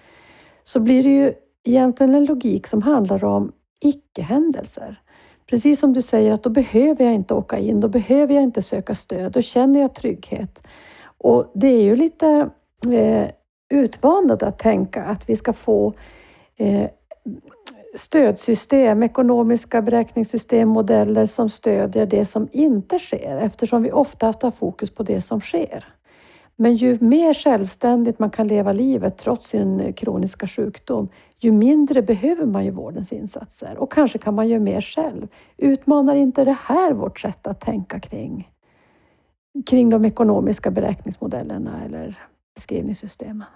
[0.64, 5.02] så blir det ju egentligen en logik som handlar om icke-händelser.
[5.50, 8.62] Precis som du säger att då behöver jag inte åka in, då behöver jag inte
[8.62, 10.68] söka stöd, då känner jag trygghet.
[11.18, 12.50] Och det är ju lite
[12.94, 13.30] eh,
[13.70, 15.94] utmanande att tänka att vi ska få
[16.58, 16.90] eh,
[17.96, 24.92] stödsystem, ekonomiska beräkningssystem, modeller som stödjer det som inte sker eftersom vi ofta tar fokus
[24.92, 25.86] på det som sker.
[26.58, 31.10] Men ju mer självständigt man kan leva livet trots sin kroniska sjukdom,
[31.40, 35.28] ju mindre behöver man ju vårdens insatser och kanske kan man göra mer själv.
[35.58, 38.50] Utmanar inte det här vårt sätt att tänka kring,
[39.66, 42.18] kring de ekonomiska beräkningsmodellerna eller
[42.56, 43.48] beskrivningssystemen?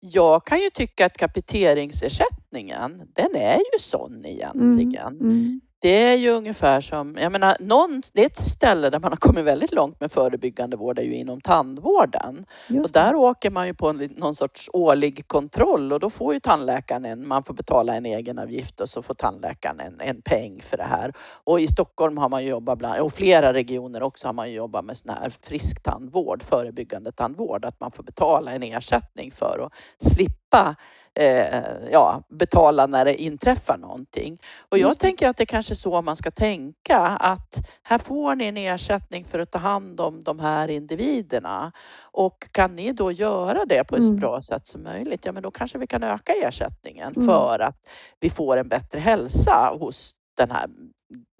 [0.00, 5.06] Jag kan ju tycka att kapiteringsersättningen, den är ju sån egentligen.
[5.06, 5.60] Mm, mm.
[5.84, 9.16] Det är ju ungefär som, jag menar, någon, det är ett ställe där man har
[9.16, 12.44] kommit väldigt långt med förebyggande vård är ju inom tandvården.
[12.82, 17.04] och där åker man ju på någon sorts årlig kontroll och då får ju tandläkaren
[17.04, 20.84] en, man får betala en egenavgift och så får tandläkaren en, en peng för det
[20.84, 21.12] här.
[21.44, 24.56] Och i Stockholm har man ju jobbat bland, och flera regioner också har man ju
[24.56, 29.72] jobbat med sån här frisktandvård, förebyggande tandvård, att man får betala en ersättning för att
[29.98, 30.74] slippa
[31.20, 34.38] eh, ja, betala när det inträffar någonting.
[34.68, 38.46] Och jag tänker att det är kanske så man ska tänka att här får ni
[38.46, 41.72] en ersättning för att ta hand om de här individerna
[42.12, 44.14] och kan ni då göra det på ett mm.
[44.14, 47.26] så bra sätt som möjligt, ja men då kanske vi kan öka ersättningen mm.
[47.26, 47.76] för att
[48.20, 50.66] vi får en bättre hälsa hos den här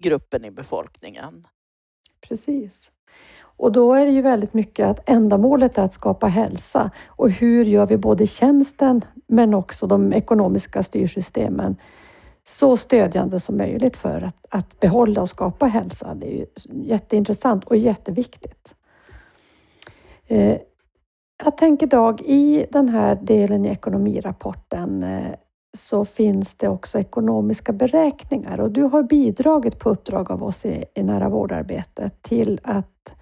[0.03, 1.43] gruppen i befolkningen.
[2.27, 2.91] Precis.
[3.57, 6.91] Och då är det ju väldigt mycket att ändamålet är att skapa hälsa.
[7.17, 11.75] Och hur gör vi både tjänsten men också de ekonomiska styrsystemen
[12.47, 16.13] så stödjande som möjligt för att, att behålla och skapa hälsa.
[16.15, 18.75] Det är ju jätteintressant och jätteviktigt.
[20.27, 20.57] Eh,
[21.43, 25.31] jag tänker Dag, i den här delen i ekonomirapporten eh,
[25.77, 30.83] så finns det också ekonomiska beräkningar och du har bidragit på uppdrag av oss i,
[30.93, 33.15] i nära vårdarbetet till att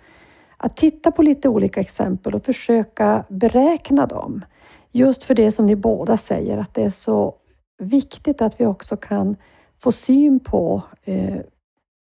[0.58, 4.46] att titta på lite olika exempel och försöka beräkna dem.
[4.92, 7.36] Just för det som ni båda säger, att det är så
[7.78, 9.36] viktigt att vi också kan
[9.82, 11.40] få syn på eh,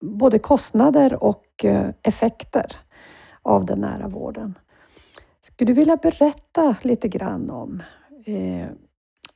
[0.03, 2.67] både kostnader och eh, effekter
[3.43, 4.59] av den nära vården.
[5.41, 7.83] Skulle du vilja berätta lite grann om
[8.25, 8.69] eh,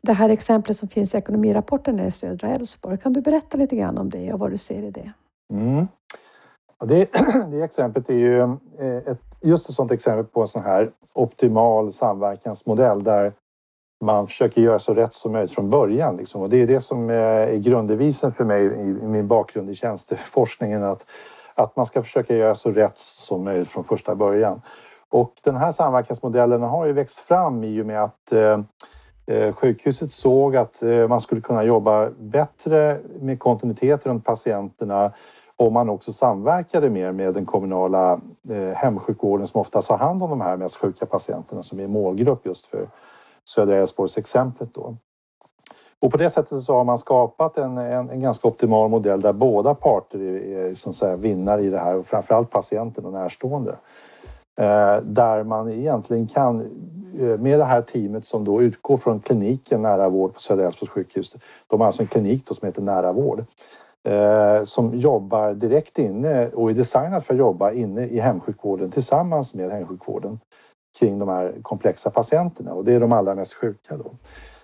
[0.03, 2.99] det här exemplet som finns i ekonomirapporten i södra Älvsborg.
[2.99, 5.13] Kan du berätta lite grann om det och vad du ser i det?
[5.53, 5.87] Mm.
[6.85, 7.11] Det,
[7.51, 11.93] det exemplet är ju eh, ett, just ett sådant exempel på en sån här optimal
[11.93, 13.33] samverkansmodell där
[14.05, 16.17] man försöker göra så rätt som möjligt från början.
[16.17, 16.43] Liksom.
[16.43, 20.83] Och det är det som eh, är grunddevisen för mig i min bakgrund i tjänsteforskningen.
[20.83, 21.05] Att,
[21.55, 24.63] att man ska försöka göra så rätt som möjligt från första början.
[25.11, 28.61] Och den här samverkansmodellen har ju växt fram i och med att eh,
[29.27, 35.13] eh sjukhuset såg att eh, man skulle kunna jobba bättre med kontinuitet runt patienterna
[35.57, 40.31] om man också samverkade mer med den kommunala eh, hemsjukvården som oftast har hand om
[40.31, 42.87] de här mest sjuka patienterna som är målgrupp just för
[43.49, 44.97] södra Älvsborgs exemplet då.
[46.01, 49.33] Och på det sättet så har man skapat en, en, en ganska optimal modell där
[49.33, 53.77] båda parter är, är som säga, vinnare i det här och framförallt patienten och närstående.
[54.59, 56.61] Eh, där man egentligen kan
[57.21, 60.91] eh, med det här teamet som då utgår från kliniken nära vård på Södra Älvsborgs
[60.91, 61.37] sjukhus.
[61.67, 63.45] De har alltså en klinik som heter nära vård
[64.09, 69.55] eh, som jobbar direkt inne och är designad för att jobba inne i hemsjukvården tillsammans
[69.55, 70.41] med hemsjukvården
[70.99, 74.11] kring de här komplexa patienterna och det är de allra mest sjuka då.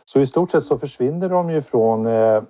[0.05, 2.43] Så i stort sett så försvinner de ju från eh,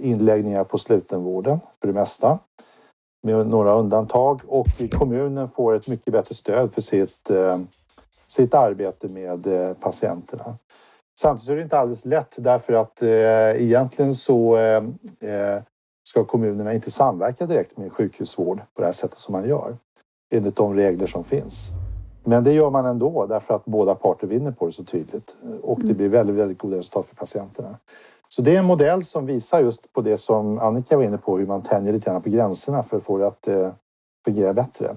[0.00, 2.38] inläggningar på slutenvården för det mesta
[3.22, 4.66] med några undantag och
[4.98, 7.58] kommunen får ett mycket bättre stöd för sitt, eh,
[8.26, 10.58] sitt arbete med eh, patienterna.
[11.20, 14.58] Samtidigt är det inte alldeles lätt därför att eh, egentligen så
[16.08, 19.76] ska kommunerna inte samverka direkt med sjukhusvård på det här sättet som man gör
[20.34, 21.72] enligt de regler som finns.
[22.28, 25.78] Men det gör man ändå därför att båda parter vinner på det så tydligt och
[25.78, 25.96] det mm.
[25.96, 27.78] blir väldigt, väldigt goda resultat för patienterna.
[28.28, 31.38] Så det är en modell som visar just på det som Annika var inne på,
[31.38, 33.72] hur man tänjer lite grann på gränserna för att få det att eh,
[34.24, 34.96] fungera bättre.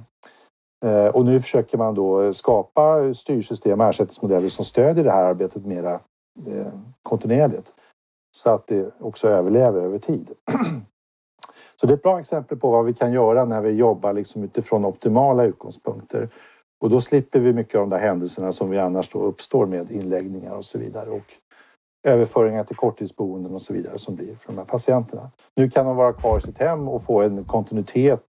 [0.85, 5.65] Eh, och nu försöker man då skapa styrsystem och ersättningsmodeller som stödjer det här arbetet
[5.65, 5.93] mera
[6.47, 7.73] eh, kontinuerligt
[8.37, 10.31] så att det också överlever över tid.
[11.75, 14.43] Så det är ett bra exempel på vad vi kan göra när vi jobbar liksom
[14.43, 16.29] utifrån optimala utgångspunkter.
[16.81, 19.91] Och då slipper vi mycket av de där händelserna som vi annars då uppstår med
[19.91, 21.33] inläggningar och så vidare och
[22.07, 25.31] överföringar till korttidsboenden och så vidare som blir för de här patienterna.
[25.55, 28.23] Nu kan de vara kvar i sitt hem och få en kontinuitet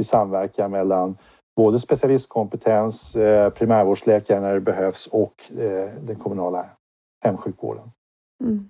[0.00, 1.16] i samverkan mellan
[1.56, 6.66] både specialistkompetens, eh, primärvårdsläkare när det behövs och eh, den kommunala
[7.24, 7.90] hemsjukvården.
[8.44, 8.68] Mm.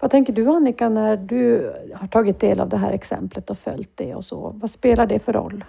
[0.00, 3.92] Vad tänker du Annika när du har tagit del av det här exemplet och följt
[3.94, 4.52] det och så?
[4.54, 5.64] Vad spelar det för roll?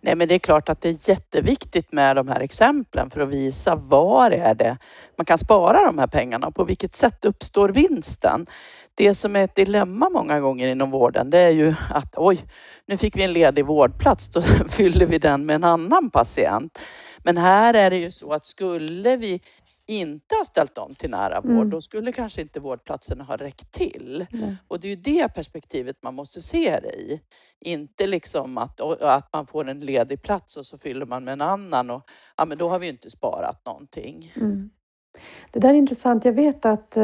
[0.00, 3.28] Nej, men det är klart att det är jätteviktigt med de här exemplen för att
[3.28, 4.76] visa var är det
[5.18, 8.46] man kan spara de här pengarna och på vilket sätt uppstår vinsten.
[8.94, 12.44] Det som är ett dilemma många gånger inom vården det är ju att oj,
[12.86, 16.78] nu fick vi en ledig vårdplats, då fyller vi den med en annan patient.
[17.22, 19.40] Men här är det ju så att skulle vi
[19.88, 21.70] inte har ställt om till nära vård, mm.
[21.70, 24.26] då skulle kanske inte vårdplatserna ha räckt till.
[24.32, 24.56] Mm.
[24.68, 27.20] Och det är ju det perspektivet man måste se det i.
[27.60, 31.40] Inte liksom att, att man får en ledig plats och så fyller man med en
[31.40, 32.02] annan och
[32.36, 34.32] ja, men då har vi inte sparat någonting.
[34.36, 34.70] Mm.
[35.50, 36.24] Det där är intressant.
[36.24, 36.96] Jag vet att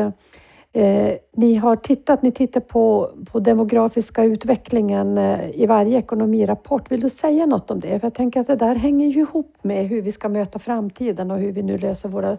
[0.73, 6.90] eh, ni har tittat, ni tittar på, på demografiska utvecklingen eh, i varje ekonomirapport.
[6.90, 8.01] Vill du säga något om det?
[8.01, 11.31] För jag tänker att det där hänger ju ihop med hur vi ska möta framtiden
[11.31, 12.38] och hur vi nu löser våra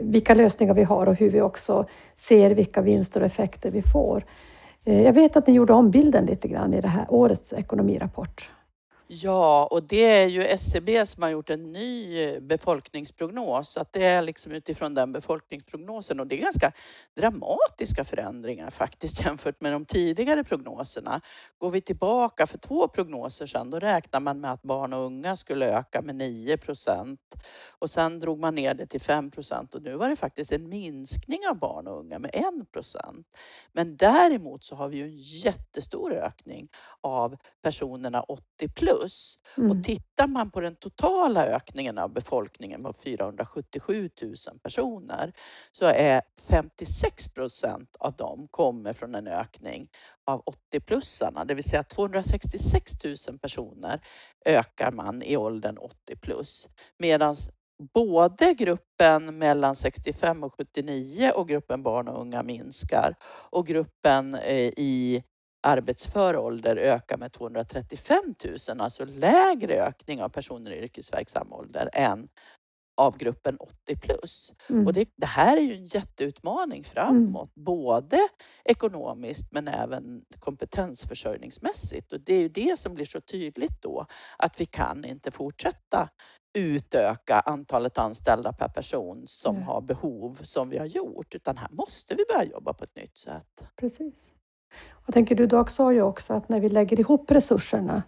[0.00, 4.24] vilka lösningar vi har och hur vi också ser vilka vinster och effekter vi får.
[4.84, 8.50] Eh, jag vet att ni gjorde om bilden lite grann i det här årets ekonomirapport.
[9.06, 13.76] Ja, och det är ju SCB som har gjort en ny befolkningsprognos.
[13.76, 16.72] Att det är liksom utifrån den befolkningsprognosen och det är ganska
[17.16, 21.20] dramatiska förändringar faktiskt jämfört med de tidigare prognoserna.
[21.58, 25.36] Går vi tillbaka för två prognoser sedan, då räknar man med att barn och unga
[25.36, 27.20] skulle öka med 9 procent
[27.78, 30.68] och sen drog man ner det till 5 procent och nu var det faktiskt en
[30.68, 33.26] minskning av barn och unga med 1 procent.
[33.72, 36.68] Men däremot så har vi ju en jättestor ökning
[37.00, 39.38] av personerna 80 plus plus.
[39.58, 39.70] Mm.
[39.70, 45.32] Och tittar man på den totala ökningen av befolkningen på 477 000 personer
[45.72, 49.88] så är 56 procent av dem kommer från en ökning
[50.26, 50.42] av
[50.74, 52.92] 80-plussarna, det vill säga 266
[53.28, 54.00] 000 personer
[54.44, 56.68] ökar man i åldern 80 plus.
[56.98, 57.34] Medan
[57.94, 63.14] både gruppen mellan 65 och 79 och gruppen barn och unga minskar
[63.50, 65.22] och gruppen eh, i
[65.64, 68.18] arbetsför ålder ökar med 235
[68.68, 72.28] 000, alltså lägre ökning av personer i yrkesverksam ålder än
[72.96, 74.52] av gruppen 80 plus.
[74.70, 74.86] Mm.
[74.86, 77.64] Och det, det, här är ju en jätteutmaning framåt, mm.
[77.64, 78.18] både
[78.64, 82.12] ekonomiskt men även kompetensförsörjningsmässigt.
[82.12, 84.06] Och det är ju det som blir så tydligt då,
[84.38, 86.08] att vi kan inte fortsätta
[86.58, 89.68] utöka antalet anställda per person som mm.
[89.68, 93.18] har behov som vi har gjort, utan här måste vi börja jobba på ett nytt
[93.18, 93.66] sätt.
[93.76, 94.32] Precis.
[95.06, 98.02] Jag tänker du, Dag sa ju också att när vi lägger ihop resurserna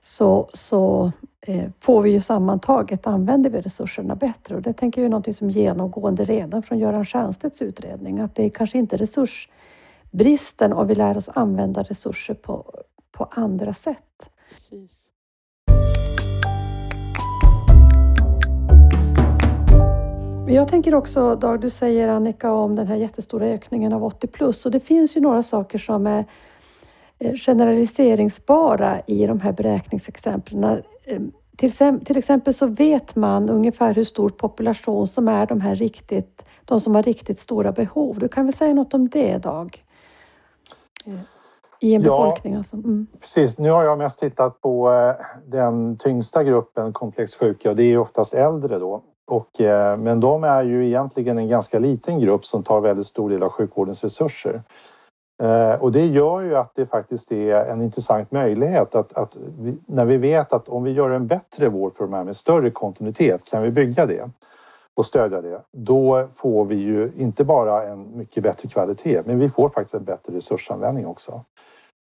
[0.00, 4.56] så, så eh, får vi ju sammantaget, använder vi resurserna bättre.
[4.56, 8.44] Och det tänker jag är någonting som genomgående redan från Göran Stiernstedts utredning, att det
[8.44, 12.64] är kanske inte resursbristen om vi lär oss använda resurser på,
[13.12, 14.30] på andra sätt.
[14.48, 15.10] Precis.
[20.54, 24.66] Jag tänker också, Dag, du säger Annika om den här jättestora ökningen av 80 plus
[24.66, 26.24] och det finns ju några saker som är
[27.18, 30.64] eh, generaliseringsbara i de här beräkningsexemplen.
[30.64, 31.20] Eh,
[32.04, 36.80] till exempel så vet man ungefär hur stor population som är de här riktigt, de
[36.80, 38.18] som har riktigt stora behov.
[38.18, 39.84] Du kan väl säga något om det, Dag?
[41.80, 42.08] i en Ja.
[42.10, 42.54] befolkning.
[42.54, 42.76] Alltså.
[42.76, 43.06] Mm.
[43.20, 47.82] Precis, nu har jag mest tittat på eh, den tyngsta gruppen komplext sjuka och det
[47.82, 49.02] är oftast äldre då.
[49.30, 53.30] Och, eh, men de är ju egentligen en ganska liten grupp som tar väldigt stor
[53.30, 54.62] del av sjukvårdens resurser.
[55.42, 59.78] Eh, och det gör ju att det faktiskt är en intressant möjlighet att, att vi,
[59.86, 62.70] när vi vet att om vi gör en bättre vård för de här med större
[62.70, 64.30] kontinuitet, kan vi bygga det
[64.96, 69.48] och stödja det, då får vi ju inte bara en mycket bättre kvalitet, men vi
[69.48, 71.44] får faktiskt en bättre resursanvändning också.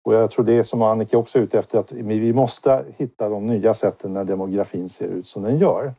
[0.05, 3.29] Och jag tror det är som Annika också är ute efter att vi måste hitta
[3.29, 5.95] de nya sätten när demografin ser ut som den gör.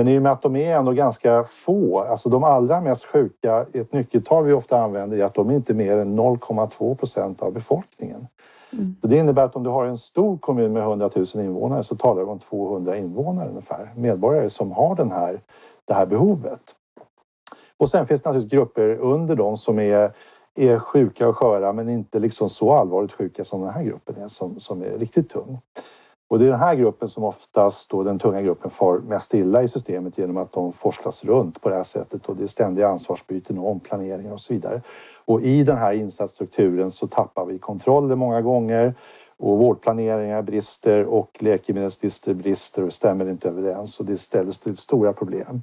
[0.00, 3.66] Men i och med att de är ändå ganska få, alltså de allra mest sjuka,
[3.72, 7.52] ett nyckeltal vi ofta använder är att de är inte mer än 0,2 procent av
[7.52, 8.26] befolkningen.
[8.72, 8.96] Mm.
[9.02, 12.24] Det innebär att om du har en stor kommun med 100 000 invånare så talar
[12.24, 15.40] vi om 200 invånare ungefär, medborgare som har den här,
[15.84, 16.74] det här behovet.
[17.76, 20.12] Och sen finns det naturligtvis grupper under dem som är,
[20.56, 24.28] är sjuka och sköra men inte liksom så allvarligt sjuka som den här gruppen är
[24.28, 25.58] som, som är riktigt tung.
[26.30, 29.62] Och det är den här gruppen som oftast då den tunga gruppen far mest illa
[29.62, 32.88] i systemet genom att de forslas runt på det här sättet och det är ständiga
[32.88, 34.82] ansvarsbyten och omplaneringar och så vidare.
[35.24, 38.94] Och i den här insatsstrukturen så tappar vi kontrollen många gånger
[39.38, 45.12] och vårdplaneringar brister och läkemedelslistor brister och stämmer inte överens och det ställer till stora
[45.12, 45.62] problem.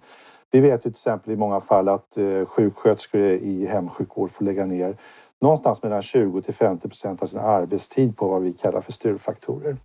[0.52, 4.66] Vi vet ju till exempel i många fall att eh, sjuksköterskor i hemsjukvård får lägga
[4.66, 4.98] ner
[5.42, 9.78] någonstans mellan 20 till 50 procent av sin arbetstid på vad vi kallar för styrfaktorer.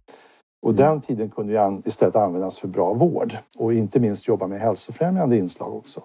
[0.63, 4.61] Och den tiden kunde ju istället användas för bra vård och inte minst jobba med
[4.61, 6.03] hälsofrämjande inslag också.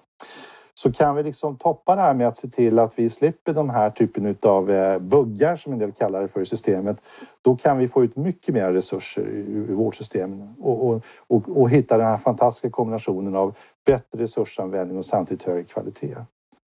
[0.73, 3.69] Så kan vi liksom toppa det här med att se till att vi slipper de
[3.69, 4.65] här typen av
[4.99, 7.01] buggar som en del kallar det för i systemet.
[7.41, 11.69] Då kan vi få ut mycket mer resurser ur ur vårdsystemen och, och, och, och
[11.69, 16.15] hitta den här fantastiska kombinationen av bättre resursanvändning och samtidigt högre kvalitet.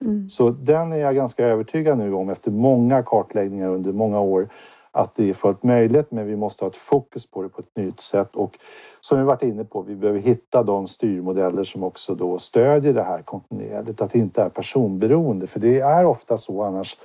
[0.04, 0.28] Mm.
[0.28, 4.48] Så den är jag ganska övertygad nu om efter många kartläggningar under många år
[4.92, 7.76] att det är fullt möjligt men vi måste ha ett fokus på det på ett
[7.76, 8.36] nytt sätt.
[8.36, 8.58] Och
[9.00, 13.02] som vi varit inne på, vi behöver hitta de styrmodeller som också då stödjer det
[13.02, 15.46] här kontinuerligt, att det inte är personberoende.
[15.46, 16.96] För det är ofta så annars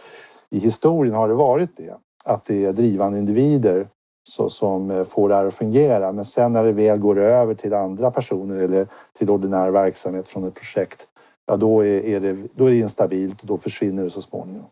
[0.50, 3.88] i historien har det varit det, att det är drivande individer
[4.30, 6.12] så, som eh, får det här att fungera.
[6.12, 10.44] Men sen när det väl går över till andra personer eller till ordinär verksamhet från
[10.44, 11.08] ett projekt
[11.46, 14.66] ja då är, är, det, då är det instabilt och då försvinner det så småningom.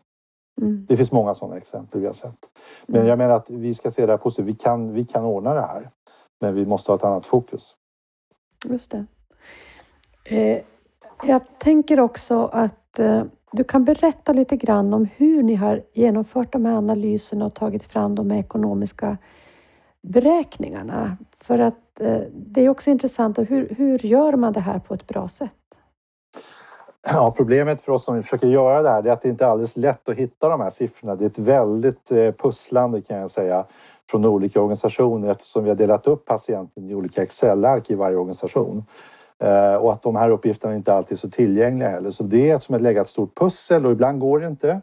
[0.60, 0.86] Mm.
[0.88, 2.38] Det finns många sådana exempel vi har sett.
[2.86, 4.46] Men jag menar att vi ska se det här positivt.
[4.46, 5.90] Vi kan, vi kan ordna det här.
[6.40, 7.74] Men vi måste ha ett annat fokus.
[8.68, 9.06] Just det.
[10.24, 10.62] Eh,
[11.22, 16.52] jag tänker också att eh, du kan berätta lite grann om hur ni har genomfört
[16.52, 19.18] de här analyserna och tagit fram de ekonomiska
[20.02, 21.16] beräkningarna.
[21.36, 23.38] För att eh, det är också intressant.
[23.38, 25.56] Och hur, hur gör man det här på ett bra sätt?
[27.06, 29.76] Ja, problemet för oss som försöker göra det här är att det inte är alldeles
[29.76, 31.14] lätt att hitta de här siffrorna.
[31.14, 33.64] Det är ett väldigt eh, pusslande kan jag säga
[34.10, 38.84] från olika organisationer eftersom vi har delat upp patienten i olika Excel-ark i varje organisation.
[39.38, 42.10] Eh, och att de här uppgifterna inte alltid är så tillgängliga heller.
[42.10, 44.80] Så det är som att lägga ett stort pussel och ibland går det inte.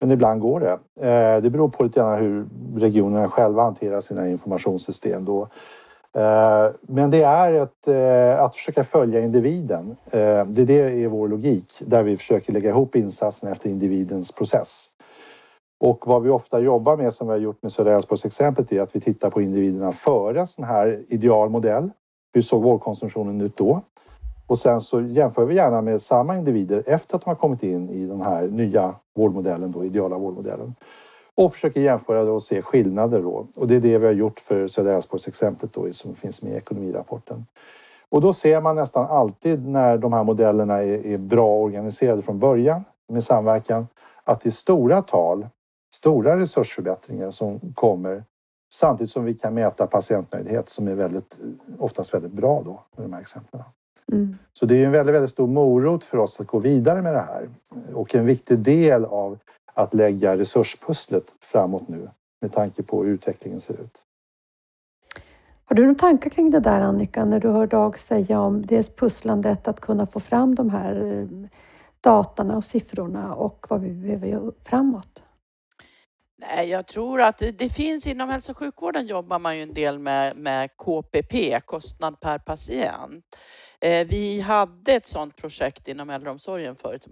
[0.00, 0.72] Men ibland går det.
[1.06, 5.48] Eh, det beror på lite grann hur regionerna själva hanterar sina informationssystem då.
[6.16, 9.96] Eh, men det är ett, eh, att försöka följa individen.
[10.10, 14.32] Eh, det är det är vår logik där vi försöker lägga ihop insatserna efter individens
[14.32, 14.88] process.
[15.80, 18.80] Och vad vi ofta jobbar med som vi har gjort med Södra Älvsborgs exemplet är
[18.80, 21.90] att vi tittar på individerna före en sån här idealmodell.
[22.34, 23.82] Hur såg vårdkonsumtionen ut då?
[24.46, 27.88] Och sen så jämför vi gärna med samma individer efter att de har kommit in
[27.88, 30.74] i den här nya vårdmodellen, då, ideala vårdmodellen.
[31.34, 33.46] Och försöker jämföra och se skillnader då.
[33.56, 36.52] Och det är det vi har gjort för Södra Älvsborgs exemplet då som finns med
[36.52, 37.46] i ekonomirapporten.
[38.08, 42.38] Och då ser man nästan alltid när de här modellerna är, är bra organiserade från
[42.38, 43.86] början med samverkan
[44.24, 45.48] att det är stora tal,
[45.94, 48.24] stora resursförbättringar som kommer
[48.72, 51.38] samtidigt som vi kan mäta patientnöjdhet som är väldigt,
[51.78, 53.62] oftast väldigt bra då med de här exemplen.
[54.12, 54.36] Mm.
[54.52, 57.20] Så det är en väldigt, väldigt stor morot för oss att gå vidare med det
[57.20, 57.48] här
[57.94, 59.38] och en viktig del av
[59.80, 62.10] att lägga resurspusslet framåt nu
[62.40, 64.04] med tanke på hur utvecklingen ser ut.
[65.64, 68.96] Har du några tankar kring det där Annika, när du hör Dag säga om dels
[68.96, 71.48] pusslandet att kunna få fram de här eh,
[72.00, 75.24] datorna och siffrorna och vad vi behöver göra framåt?
[76.40, 79.74] Nej, jag tror att det, det finns inom hälso och sjukvården jobbar man ju en
[79.74, 83.24] del med, med KPP, kostnad per patient.
[83.82, 87.06] Eh, vi hade ett sådant projekt inom äldreomsorgen förut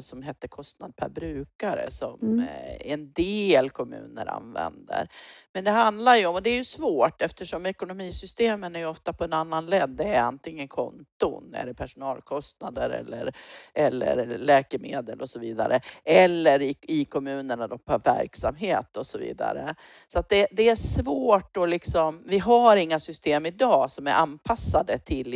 [0.00, 2.38] som, hette kostnad per brukare som Mm.
[2.40, 5.08] eh, en del kommuner använder.
[5.54, 9.24] Men det handlar ju om, och det är ju svårt eftersom ekonomisystemen är ofta på
[9.24, 9.90] en annan led.
[9.90, 13.32] Det är antingen konton, är det personalkostnader eller,
[13.74, 15.80] eller läkemedel och så vidare.
[16.04, 19.74] Eller i, i kommunerna då på verksamhet och så vidare.
[20.08, 24.12] Så att det, det är svårt att liksom, vi har inga system idag som är
[24.12, 25.34] anpassade till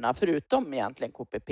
[0.00, 1.50] individerna förutom egentligen KPP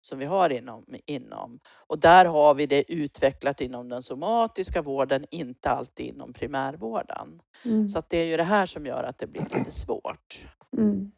[0.00, 1.58] som vi har inom, inom.
[1.88, 7.40] Och där har vi det utvecklat inom den somatiska vården, inte alltid inom primärvården.
[7.64, 7.88] Mm.
[7.88, 10.48] Så att det är ju det här som gör att det blir lite svårt.
[10.78, 11.12] Mm.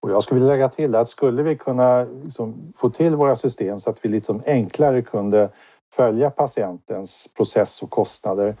[0.00, 3.80] Och jag skulle vilja lägga till att skulle vi kunna liksom få till våra system
[3.80, 5.50] så att vi lite enklare kunde
[5.96, 8.56] följa patientens process och kostnader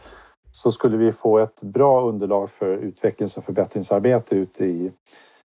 [0.52, 4.92] så skulle vi få ett bra underlag för utvecklings och förbättringsarbete ute i,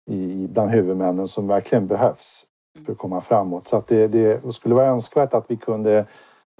[0.08, 2.46] i bland huvudmännen som verkligen behövs
[2.84, 3.68] för att komma framåt.
[3.68, 6.06] Så att det, det skulle vara önskvärt att vi kunde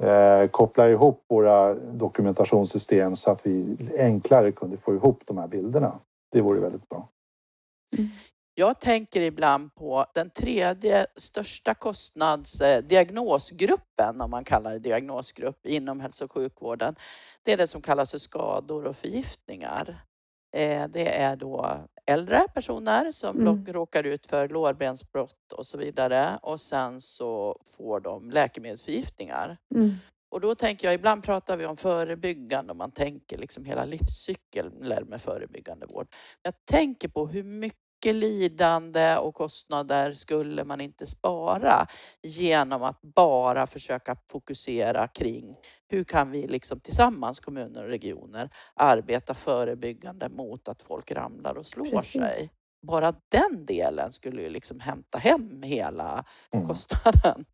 [0.03, 6.01] eh, koppla ihop våra dokumentationssystem så att vi enklare kunde få ihop de här bilderna.
[6.33, 7.09] Det vore väldigt bra.
[8.55, 15.67] Jag tänker ibland på den tredje största kostnads eh, diagnosgruppen, om man kallar det diagnosgrupp,
[15.67, 16.97] inom hälso och sjukvården.
[17.45, 19.97] Det är det som kallas för skador och förgiftningar.
[20.57, 21.71] Eh, Det är då
[22.09, 23.67] äldre personer som Mm.
[23.67, 29.57] råkar ut för lårbensbrott och så vidare och sen så får de läkemedelsförgiftningar.
[29.75, 29.91] Mm.
[30.31, 34.73] Och då tänker jag, ibland pratar vi om förebyggande och man tänker liksom hela livscykeln
[35.07, 36.09] med förebyggande vård.
[36.43, 41.87] Jag tänker på hur mycket mycket lidande och kostnader skulle man inte spara
[42.23, 45.57] genom att bara försöka fokusera kring
[45.89, 51.67] hur kan vi liksom tillsammans kommuner och regioner arbeta förebyggande mot att folk ramlar och
[51.67, 52.13] slår Precis.
[52.13, 52.51] sig.
[52.87, 56.25] Bara den delen skulle ju liksom hämta hem hela
[56.55, 56.67] Mm.
[56.69, 57.45] kostnaden.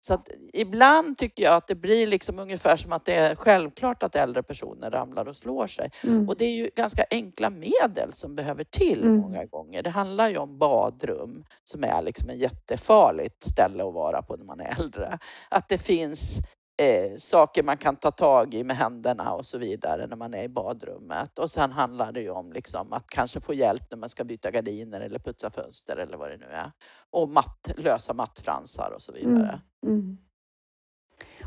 [0.00, 4.02] Så att ibland tycker jag att det blir liksom ungefär som att det är självklart
[4.02, 5.90] att äldre personer ramlar och slår sig.
[6.04, 6.28] Mm.
[6.28, 9.16] Och det är ju ganska enkla medel som behöver till Mm.
[9.20, 9.82] många gånger.
[9.82, 14.44] Det handlar ju om badrum som är liksom ett jättefarligt ställe att vara på när
[14.44, 15.18] man är äldre.
[15.50, 16.40] Att det finns
[16.80, 20.42] eh, saker man kan ta tag i med händerna och så vidare när man är
[20.42, 21.38] i badrummet.
[21.38, 24.50] Och sen handlar det ju om liksom att kanske få hjälp när man ska byta
[24.50, 26.72] gardiner eller putsa fönster eller vad det nu är.
[27.10, 29.60] Och matt, lösa mattfransar och så vidare.
[29.86, 30.18] Mm.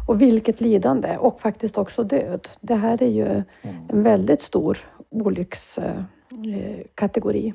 [0.08, 2.48] Och vilket lidande och faktiskt också död.
[2.62, 3.44] Det här är ju Mm.
[3.90, 4.78] en väldigt stor
[5.10, 7.54] olyckskategori.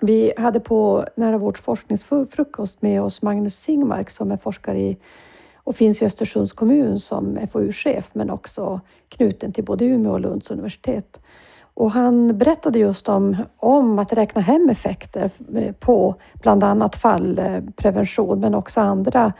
[0.00, 4.96] Vi hade på Nära vårds forskningsfrukost med oss Magnus Singmark som är forskare i
[5.70, 10.50] och finns i Östersunds kommun som FoU-chef men också knuten till både Umeå och Lunds
[10.50, 11.20] universitet.
[11.74, 18.40] Och han berättade just om, om att räkna hem effekter eh, på bland annat fallprevention
[18.40, 19.32] men också andra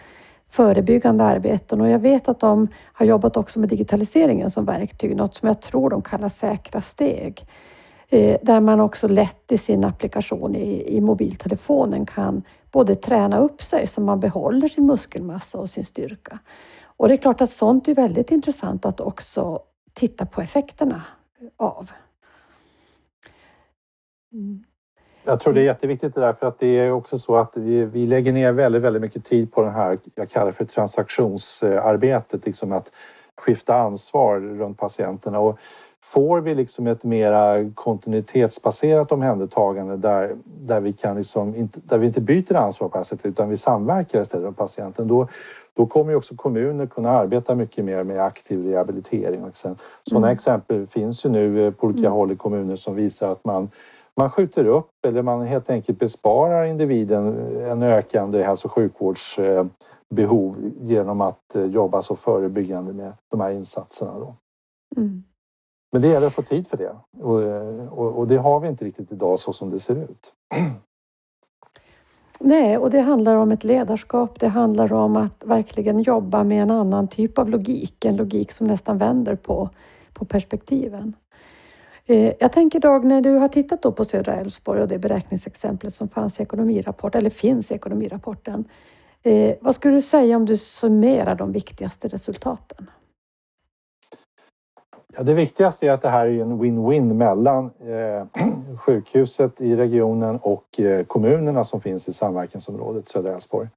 [0.51, 1.81] förebyggande arbeten.
[1.81, 5.61] Och jag vet att de har jobbat också med digitaliseringen som verktyg, något som jag
[5.61, 7.47] tror de kallar säkra steg.
[8.09, 12.43] Eh, där man också lätt i sin applikation i, i mobiltelefonen kan
[12.73, 16.39] både träna upp sig så man behåller sin muskelmassa och sin styrka.
[16.83, 19.61] Och det är klart att sånt är väldigt intressant att också
[19.93, 21.03] titta på effekterna
[21.57, 21.91] av.
[24.33, 24.65] Mm.
[25.25, 27.85] Jag tror det är jätteviktigt det där för att det är också så att vi,
[27.85, 32.73] vi lägger ner väldigt, väldigt mycket tid på det här, jag kallar för transaktionsarbetet, liksom
[32.73, 32.91] att
[33.37, 35.41] skifta ansvar runt patienterna.
[35.41, 35.59] Och
[36.11, 42.07] får vi liksom ett mera kontinuitetsbaserat omhändertagande där, där, vi kan liksom inte, där vi
[42.07, 45.29] inte byter ansvar på det här sättet utan vi samverkar istället med patienten, då,
[45.77, 49.45] då kommer också kommuner kunna arbeta mycket mer med aktiv rehabilitering.
[49.53, 50.35] Sådana Mm.
[50.35, 52.13] exempel finns ju nu eh, på olika Mm.
[52.13, 53.71] håll i kommuner som visar att man
[54.17, 61.21] man skjuter upp eller man helt enkelt besparar individen en ökande hälso och sjukvårdsbehov genom
[61.21, 64.13] att eh, jobba så förebyggande med de här insatserna.
[64.19, 64.35] Då.
[64.97, 65.23] Mm.
[65.93, 68.69] Men det gäller att få tid för det och, eh, och, och det har vi
[68.69, 70.33] inte riktigt idag så som det ser ut.
[72.41, 74.41] Nej, och det handlar om ett ledarskap.
[74.41, 78.67] Det handlar om att verkligen jobba med en annan typ av logik, en logik som
[78.67, 79.71] nästan vänder på,
[80.13, 81.15] på perspektiven.
[82.07, 85.95] Eh, jag tänker Dag, när du har tittat då på södra Älvsborg och det beräkningsexemplet
[85.95, 88.65] som fanns i ekonomirapporten, eller finns i ekonomirapporten.
[89.23, 92.91] Eh, vad skulle du säga om du summerar de viktigaste resultaten?
[95.17, 98.27] Ja, det viktigaste är att det här är en win-win mellan eh,
[98.79, 103.69] sjukhuset i regionen och eh, kommunerna som finns i samverkansområdet södra Älvsborg.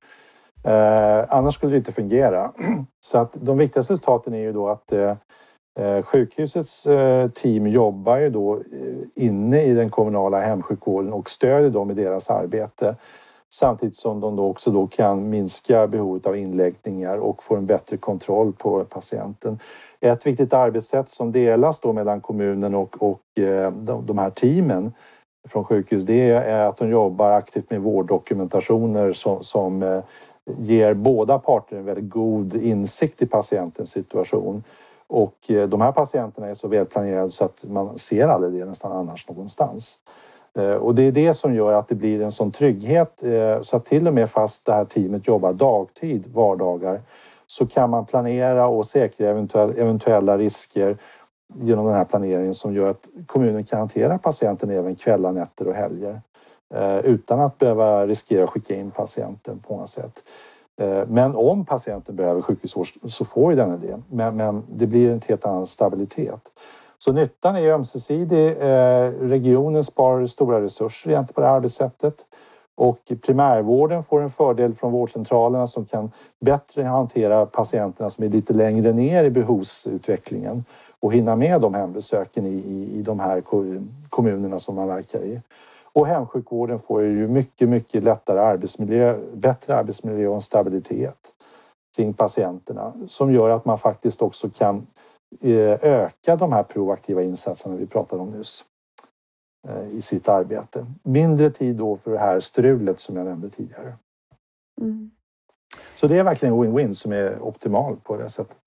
[0.64, 2.52] Eh, annars skulle det inte fungera.
[3.02, 5.16] Så att de viktigaste resultaten är ju då att eh,
[5.80, 11.70] eh sjukhusets eh, team jobbar ju då eh, inne i den kommunala hemsjukvården och stödjer
[11.70, 12.96] dem i deras arbete.
[13.54, 17.98] Samtidigt som de då också då kan minska behovet av inläggningar och få en bättre
[17.98, 19.60] kontroll på patienten.
[20.00, 24.94] Ett viktigt arbetssätt som delas då mellan kommunen och, och eh, de, de här teamen
[25.48, 30.04] från sjukhus det är att de jobbar aktivt med vårddokumentationer som, som eh,
[30.46, 34.64] ger båda parter en väldigt god insikt i patientens situation.
[35.08, 38.92] Och eh, de här patienterna är så välplanerade så att man ser aldrig det nästan
[38.92, 40.00] annars någonstans.
[40.60, 43.78] Eh, och det är det som gör att det blir en sån trygghet eh, så
[43.78, 47.02] att till och med fast det här teamet jobbar dagtid vardagar
[47.48, 49.30] så kan man planera och säkra
[49.78, 50.98] eventuella risker
[51.54, 55.76] genom den här planeringen som gör att kommunen kan hantera patienten även kvällar, nätter och
[55.76, 56.22] helger
[56.74, 60.24] eh, utan att behöva riskera att skicka in patienten på något sätt.
[61.08, 64.02] Men om patienten behöver sjukhusvård så får ju den det.
[64.10, 66.42] Men, men det blir en helt annan stabilitet.
[67.06, 68.48] Så nyttan är ömsesidig.
[68.48, 72.16] Eh, regionen sparar stora resurser egentligen på det här arbetssättet.
[72.76, 78.54] Och primärvården får en fördel från vårdcentralerna som kan bättre hantera patienterna som är lite
[78.54, 80.66] längre ner i behovsutvecklingen
[81.00, 83.44] och hinna med de hembesöken i, i, i de här
[84.10, 85.42] kommunerna som man verkar i.
[85.94, 91.18] Och hemsjukvården får ju mycket, mycket lättare arbetsmiljö, bättre arbetsmiljö och stabilitet
[91.96, 94.88] kring patienterna som gör att man faktiskt också kan
[95.82, 98.64] öka de här proaktiva insatserna vi pratade om nyss
[99.68, 100.86] eh, i sitt arbete.
[101.04, 103.98] Mindre tid då för det här strulet som jag nämnde tidigare.
[104.82, 105.12] Mm.
[105.96, 108.58] Så det är verkligen win-win som är optimal på det sättet.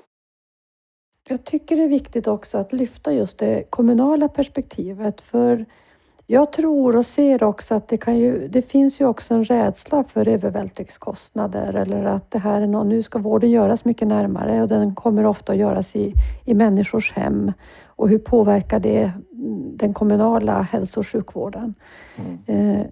[1.28, 5.66] Jag tycker det är viktigt också att lyfta just det kommunala perspektivet för
[6.26, 10.04] jag tror och ser också att det, kan ju, det finns ju också en rädsla
[10.04, 14.68] för övervältringskostnader eller att det här är någon, nu ska vården göras mycket närmare och
[14.68, 16.12] den kommer ofta att göras i,
[16.44, 17.52] i människors hem.
[17.84, 19.12] Och hur påverkar det
[19.76, 21.74] den kommunala hälso och sjukvården?
[22.16, 22.70] Mm.
[22.80, 22.86] Eh,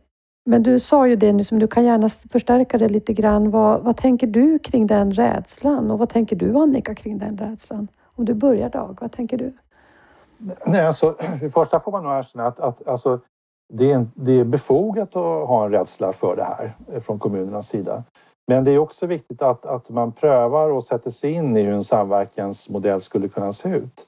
[0.46, 3.50] men du sa ju det nu, som du kan gärna förstärka det lite grann.
[3.50, 7.88] Vad, vad tänker du kring den rädslan och vad tänker du Annika kring den rädslan?
[8.16, 9.52] Om du börjar Dag, vad tänker du?
[10.66, 13.20] Nej, alltså, för det första får man nog erkänna att, att alltså,
[13.72, 17.68] det, är, det är befogat att ha en rädsla för det här eh, från kommunernas
[17.68, 18.04] sida.
[18.48, 21.74] Men det är också viktigt att, att man prövar och sätter sig in i hur
[21.74, 24.06] en samverkansmodell skulle kunna se ut.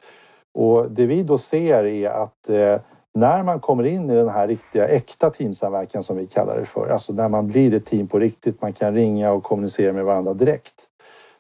[0.58, 2.80] Och det vi då ser är att eh,
[3.14, 6.88] när man kommer in i den här riktiga äkta teamsamverkan som vi kallar det för,
[6.88, 10.34] alltså när man blir ett team på riktigt, man kan ringa och kommunicera med varandra
[10.34, 10.74] direkt.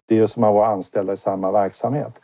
[0.08, 2.20] Det är som att vara anställda i samma verksamhet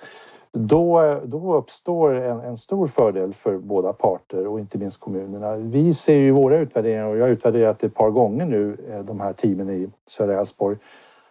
[0.52, 5.56] då, då uppstår en, en, stor fördel för båda parter och inte minst kommunerna.
[5.56, 8.98] Vi ser ju våra utvärderingar och jag har utvärderat det ett par gånger nu, eh,
[8.98, 10.76] de här teamen i södra Älvsborg,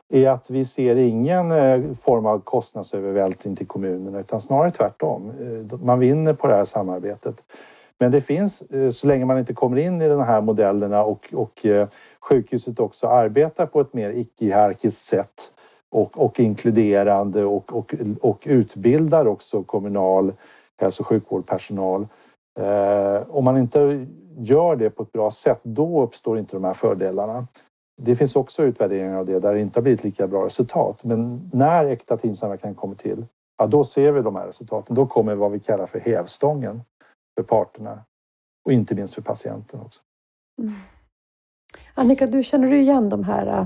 [0.09, 5.29] är att vi ser ingen eh, form av kostnadsövervältring till kommunerna utan snarare tvärtom.
[5.29, 7.35] Eh, man vinner på det här samarbetet.
[7.97, 11.65] Men det finns, så länge man inte kommer in i de här modellerna och, och
[12.19, 15.51] sjukhuset också arbetar på ett mer icke-hierarkiskt sätt
[15.91, 20.33] och, och inkluderande och, och, och utbildar också kommunal
[20.81, 22.07] hälso och sjukvårdspersonal.
[22.59, 26.73] Eh, om man inte gör det på ett bra sätt, då uppstår inte de här
[26.73, 27.47] fördelarna.
[28.01, 31.03] Det finns också utvärderingar av det där det inte har blivit lika bra resultat.
[31.03, 33.25] Men när äkta teamsamverkan kommer till,
[33.57, 34.95] ja, då ser vi de här resultaten.
[34.95, 36.81] Då kommer vad vi kallar för hävstången
[37.35, 38.03] för parterna
[38.65, 40.01] och inte minst för patienten också.
[40.61, 40.73] Mm.
[41.93, 43.65] Annika, du känner du igen de här äh,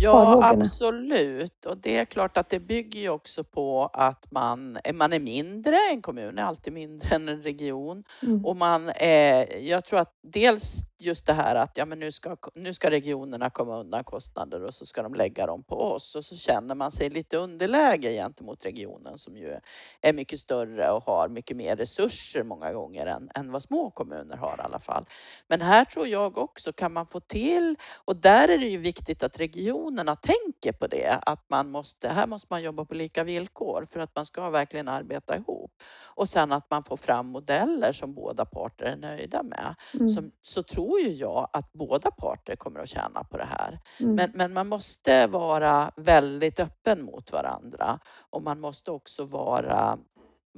[0.00, 1.66] Ja, absolut.
[1.66, 5.78] Och det är klart att det bygger ju också på att man, man är mindre.
[5.90, 8.04] En kommun är alltid mindre än en region.
[8.22, 8.44] Mm.
[8.44, 12.36] Och man är, jag tror att dels just det här att ja, men nu, ska,
[12.54, 16.24] nu ska regionerna komma undan kostnader och så ska de lägga dem på oss och
[16.24, 19.58] så känner man sig lite underläge gentemot regionen som ju
[20.00, 24.36] är mycket större och har mycket mer resurser många gånger än, än vad små kommuner
[24.36, 25.04] har i alla fall.
[25.48, 29.22] Men här tror jag också kan man få till och där är det ju viktigt
[29.22, 33.86] att regionerna tänker på det att man måste, här måste man jobba på lika villkor
[33.90, 35.70] för att man ska verkligen arbeta ihop
[36.14, 39.74] och sen att man får fram modeller som båda parter är nöjda med.
[39.94, 40.08] Mm.
[40.08, 43.80] Så, så tror ju jag att båda parter kommer att tjäna på det här.
[44.00, 44.14] Mm.
[44.14, 47.98] Men, men man måste vara väldigt öppen mot varandra
[48.30, 49.98] och man måste också vara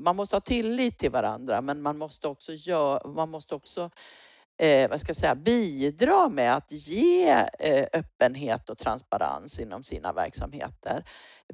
[0.00, 3.90] man måste ha tillit till varandra men man måste också, gör, man måste också
[4.58, 10.12] eh, vad ska jag säga, bidra med att ge eh, öppenhet och transparens inom sina
[10.12, 11.04] verksamheter.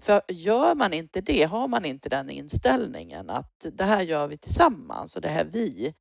[0.01, 4.37] För gör man inte det, har man inte den inställningen att det här gör vi
[4.37, 5.95] tillsammans och det här vi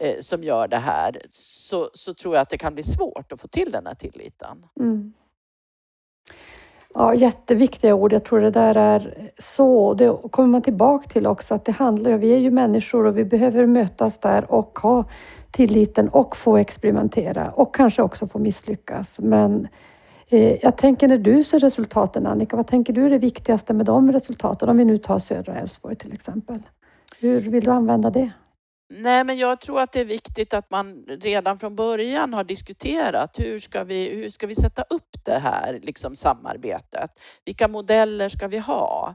[0.00, 3.40] eh, som gör det här så, så tror jag att det kan bli svårt att
[3.40, 4.66] få till den här tilliten.
[4.80, 5.12] Mm.
[6.94, 8.12] Ja, jätteviktiga ord.
[8.12, 9.94] Jag tror det där är så.
[9.94, 13.24] Det kommer man tillbaka till också att det handlar vi är ju människor och vi
[13.24, 15.04] behöver mötas där och ha
[15.50, 19.20] tilliten och få experimentera och kanske också få misslyckas.
[19.20, 19.68] Men
[20.30, 23.86] eh, jag tänker när du ser resultaten Annika, vad tänker du är det viktigaste med
[23.86, 24.68] de resultaten?
[24.68, 26.58] Om vi nu tar södra Älvsborg till exempel.
[27.20, 28.30] Hur vill du använda det?
[28.92, 33.38] Nej, men jag tror att det är viktigt att man redan från början har diskuterat
[33.38, 37.10] hur ska vi, hur ska vi sätta upp det här liksom, samarbetet?
[37.44, 39.14] Vilka modeller ska vi ha?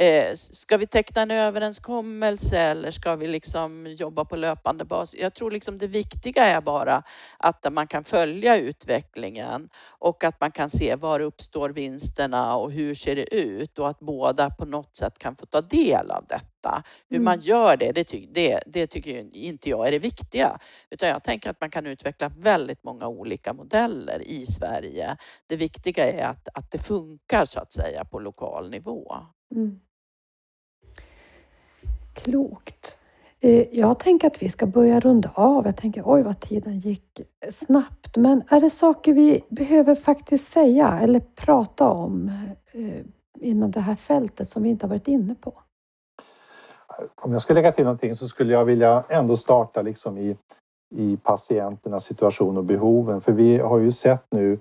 [0.00, 5.14] Eh, ska vi teckna en överenskommelse eller ska vi liksom jobba på löpande bas?
[5.18, 7.02] Jag tror liksom det viktiga är bara
[7.38, 9.68] att man kan följa utvecklingen
[9.98, 14.00] och att man kan se var uppstår vinsterna och hur ser det ut och att
[14.00, 16.82] båda på något sätt kan få ta del av detta.
[17.10, 17.24] Hur mm.
[17.24, 20.58] man gör det, det, ty det, det tycker inte jag är det viktiga.
[20.90, 25.16] Utan jag tänker att man kan utveckla väldigt många olika modeller i Sverige.
[25.48, 29.16] Det viktiga är att, att det funkar så att säga på lokal nivå.
[29.54, 29.80] Mm.
[32.14, 32.98] Klokt.
[33.40, 35.66] Eh, jag tänker att vi ska börja runda av.
[35.66, 38.16] Jag tänker oj vad tiden gick snabbt.
[38.16, 42.28] Men är det saker vi behöver faktiskt säga eller prata om
[42.72, 43.04] eh,
[43.40, 45.54] inom det här fältet som vi inte har varit inne på?
[47.22, 50.36] Om jag ska lägga till någonting så skulle jag vilja ändå starta liksom i,
[50.94, 53.20] i patienternas situation och behoven.
[53.20, 54.58] För vi har ju sett nu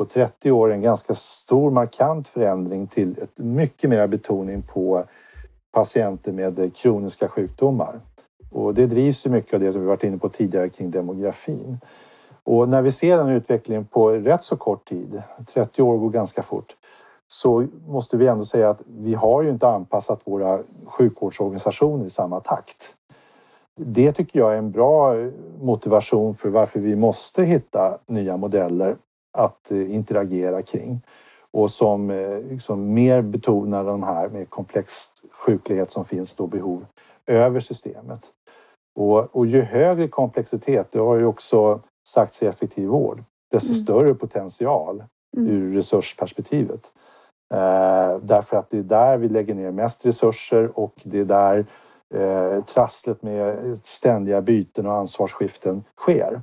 [0.00, 5.04] på 30 år en ganska stor markant förändring till ett mycket mer betoning på
[5.72, 8.00] patienter med kroniska sjukdomar.
[8.50, 11.78] Och det drivs ju mycket av det som vi varit inne på tidigare kring demografin.
[12.44, 15.22] Och när vi ser den utvecklingen på rätt så kort tid,
[15.54, 16.76] 30 år går ganska fort,
[17.28, 22.40] så måste vi ändå säga att vi har ju inte anpassat våra sjukvårdsorganisationer i samma
[22.40, 22.94] takt.
[23.76, 25.14] Det tycker jag är en bra
[25.60, 28.96] motivation för varför vi måste hitta nya modeller
[29.32, 31.02] att eh, interagera kring
[31.52, 36.86] och som eh, liksom mer betonar de här med komplex sjuklighet som finns då behov
[37.26, 38.20] över systemet.
[38.94, 43.82] Och, och ju högre komplexitet, det har ju också sagts i effektiv vård, desto mm.
[43.82, 45.04] större potential
[45.36, 45.50] mm.
[45.50, 46.92] ur resursperspektivet.
[47.54, 51.66] Eh, därför att det är där vi lägger ner mest resurser och det är där
[52.14, 56.42] eh, trasslet med ständiga byten och ansvarsskiften sker.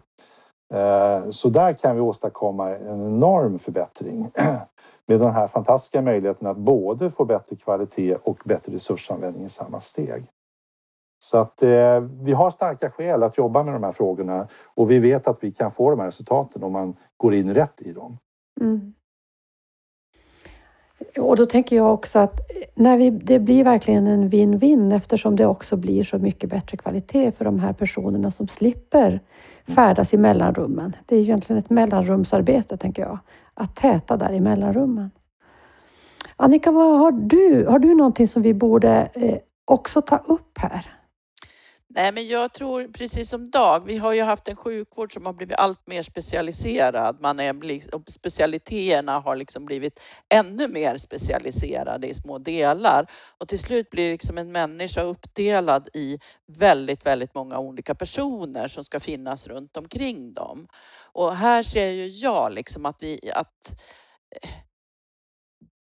[0.74, 4.32] Eh, så där kan vi åstadkomma en enorm förbättring
[5.08, 9.80] med den här fantastiska möjligheten att både få bättre kvalitet och bättre resursanvändning i samma
[9.80, 10.28] steg.
[11.20, 15.00] Så att eh, vi har starka skäl att jobba med de här frågorna och vi
[15.00, 18.18] vet att vi kan få de här resultaten om man går in rätt i dem.
[18.62, 18.94] Mm.
[21.18, 22.40] Och då tänker jag också att
[22.76, 27.32] när vi, det blir verkligen en win-win eftersom det också blir så mycket bättre kvalitet
[27.32, 29.22] för de här personerna som slipper
[29.68, 30.96] färdas i mellanrummen.
[31.06, 33.20] Det är egentligen ett mellanrumsarbete, tänker jag,
[33.54, 35.12] att täta där i mellanrummen.
[36.36, 37.66] Annika, vad har du?
[37.70, 40.97] Har du någonting som vi borde eh, också ta upp här?
[41.98, 45.34] Nej, men jag tror precis som Dag, vi har ju haft en sjukvård som har
[45.34, 47.18] blivit allt mer specialiserad.
[47.22, 53.06] Man är, specialiteterna har liksom blivit ännu mer specialiserade i små delar
[53.38, 58.84] och till slut blir liksom en människa uppdelad i väldigt, väldigt många olika personer som
[58.84, 60.68] ska finnas runt omkring dem.
[61.14, 63.82] Och här ser ju jag liksom att vi, att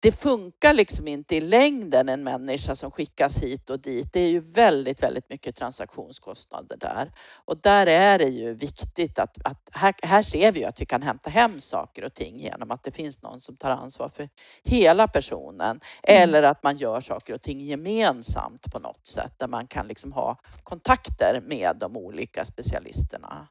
[0.01, 4.13] det funkar liksom inte i längden en människa som skickas hit och dit.
[4.13, 7.13] Det är ju väldigt, väldigt mycket transaktionskostnader där.
[7.45, 10.87] Och där är det ju viktigt att, att här, här ser vi ju att vi
[10.87, 14.29] kan hämta hem saker och ting genom att det finns någon som tar ansvar för
[14.65, 15.81] hela personen.
[16.03, 16.23] Mm.
[16.23, 20.13] Eller att man gör saker och ting gemensamt på något sätt där man kan liksom
[20.13, 23.49] ha kontakter med de olika specialisterna.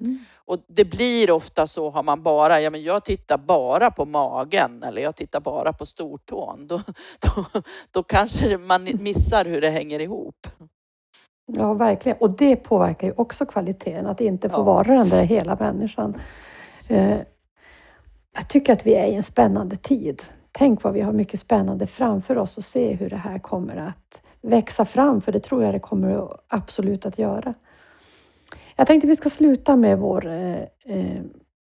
[0.00, 0.18] Mm.
[0.44, 4.82] Och det blir ofta så, har man bara, ja men jag tittar bara på magen
[4.82, 6.76] eller jag tittar bara på stortån, då,
[7.20, 10.46] då, då kanske man missar hur det hänger ihop.
[11.52, 12.18] Ja, verkligen.
[12.20, 14.62] Och det påverkar ju också kvaliteten, att inte få ja.
[14.62, 16.20] vara den där hela människan.
[16.90, 17.14] Eh,
[18.34, 20.22] jag tycker att vi är i en spännande tid.
[20.52, 24.22] Tänk vad vi har mycket spännande framför oss och se hur det här kommer att
[24.42, 27.54] växa fram, för det tror jag det kommer absolut att göra.
[28.76, 31.22] Jag tänkte vi ska sluta med vår eh, eh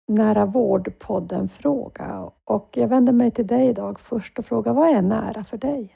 [0.07, 2.31] nära vård-podden-fråga.
[2.45, 5.95] Och jag vänder mig till dig idag först och frågar, vad är nära för dig?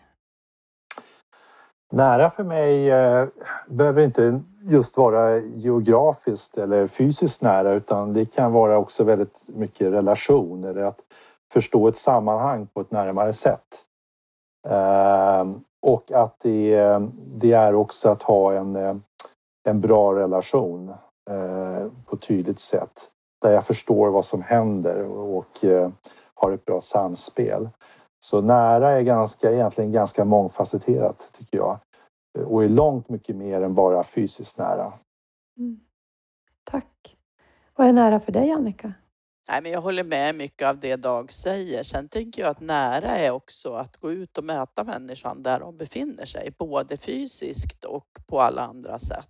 [1.92, 3.28] Nära för mig eh,
[3.68, 9.88] behöver inte just vara geografiskt eller fysiskt nära utan det kan vara också väldigt mycket
[9.88, 11.00] relation eller att
[11.54, 13.86] förstå ett sammanhang på ett närmare sätt.
[14.68, 15.46] Eh,
[15.82, 17.00] och att det, eh,
[17.36, 18.96] det är också att ha en eh,
[19.64, 20.90] en bra relation
[21.30, 23.10] eh, på ett tydligt sätt.
[23.42, 25.92] Där jag förstår vad som händer och eh,
[26.34, 27.70] har ett bra samspel.
[28.20, 31.80] Så nära är ganska, egentligen ganska mångfacetterat tycker jag
[32.46, 34.94] och är långt mycket mer än bara fysiskt nära.
[35.58, 35.80] Mm.
[36.64, 37.18] Tack.
[37.76, 38.94] Vad är nära för dig Annika?
[39.50, 41.84] Nej, men jag håller med mycket av det Dag säger.
[41.84, 45.78] Sen tänker jag att nära är också att gå ut och möta människan där de
[45.78, 49.30] befinner sig, både fysiskt och på alla andra sätt.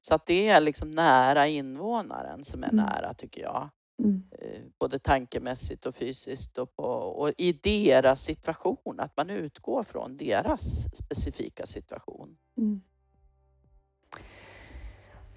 [0.00, 2.84] Så att det är liksom nära invånaren som är mm.
[2.84, 3.70] nära tycker jag.
[4.02, 4.22] Mm.
[4.38, 10.16] Eh, både tankemässigt och fysiskt och, på, och i deras situation, att man utgår från
[10.16, 12.36] deras specifika situation.
[12.58, 12.82] Mm.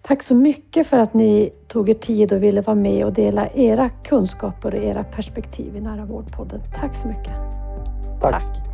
[0.07, 3.47] Tack så mycket för att ni tog er tid och ville vara med och dela
[3.47, 6.59] era kunskaper och era perspektiv i Nära vårdpodden.
[6.79, 7.33] Tack så mycket.
[8.21, 8.31] Tack.
[8.31, 8.64] Tack.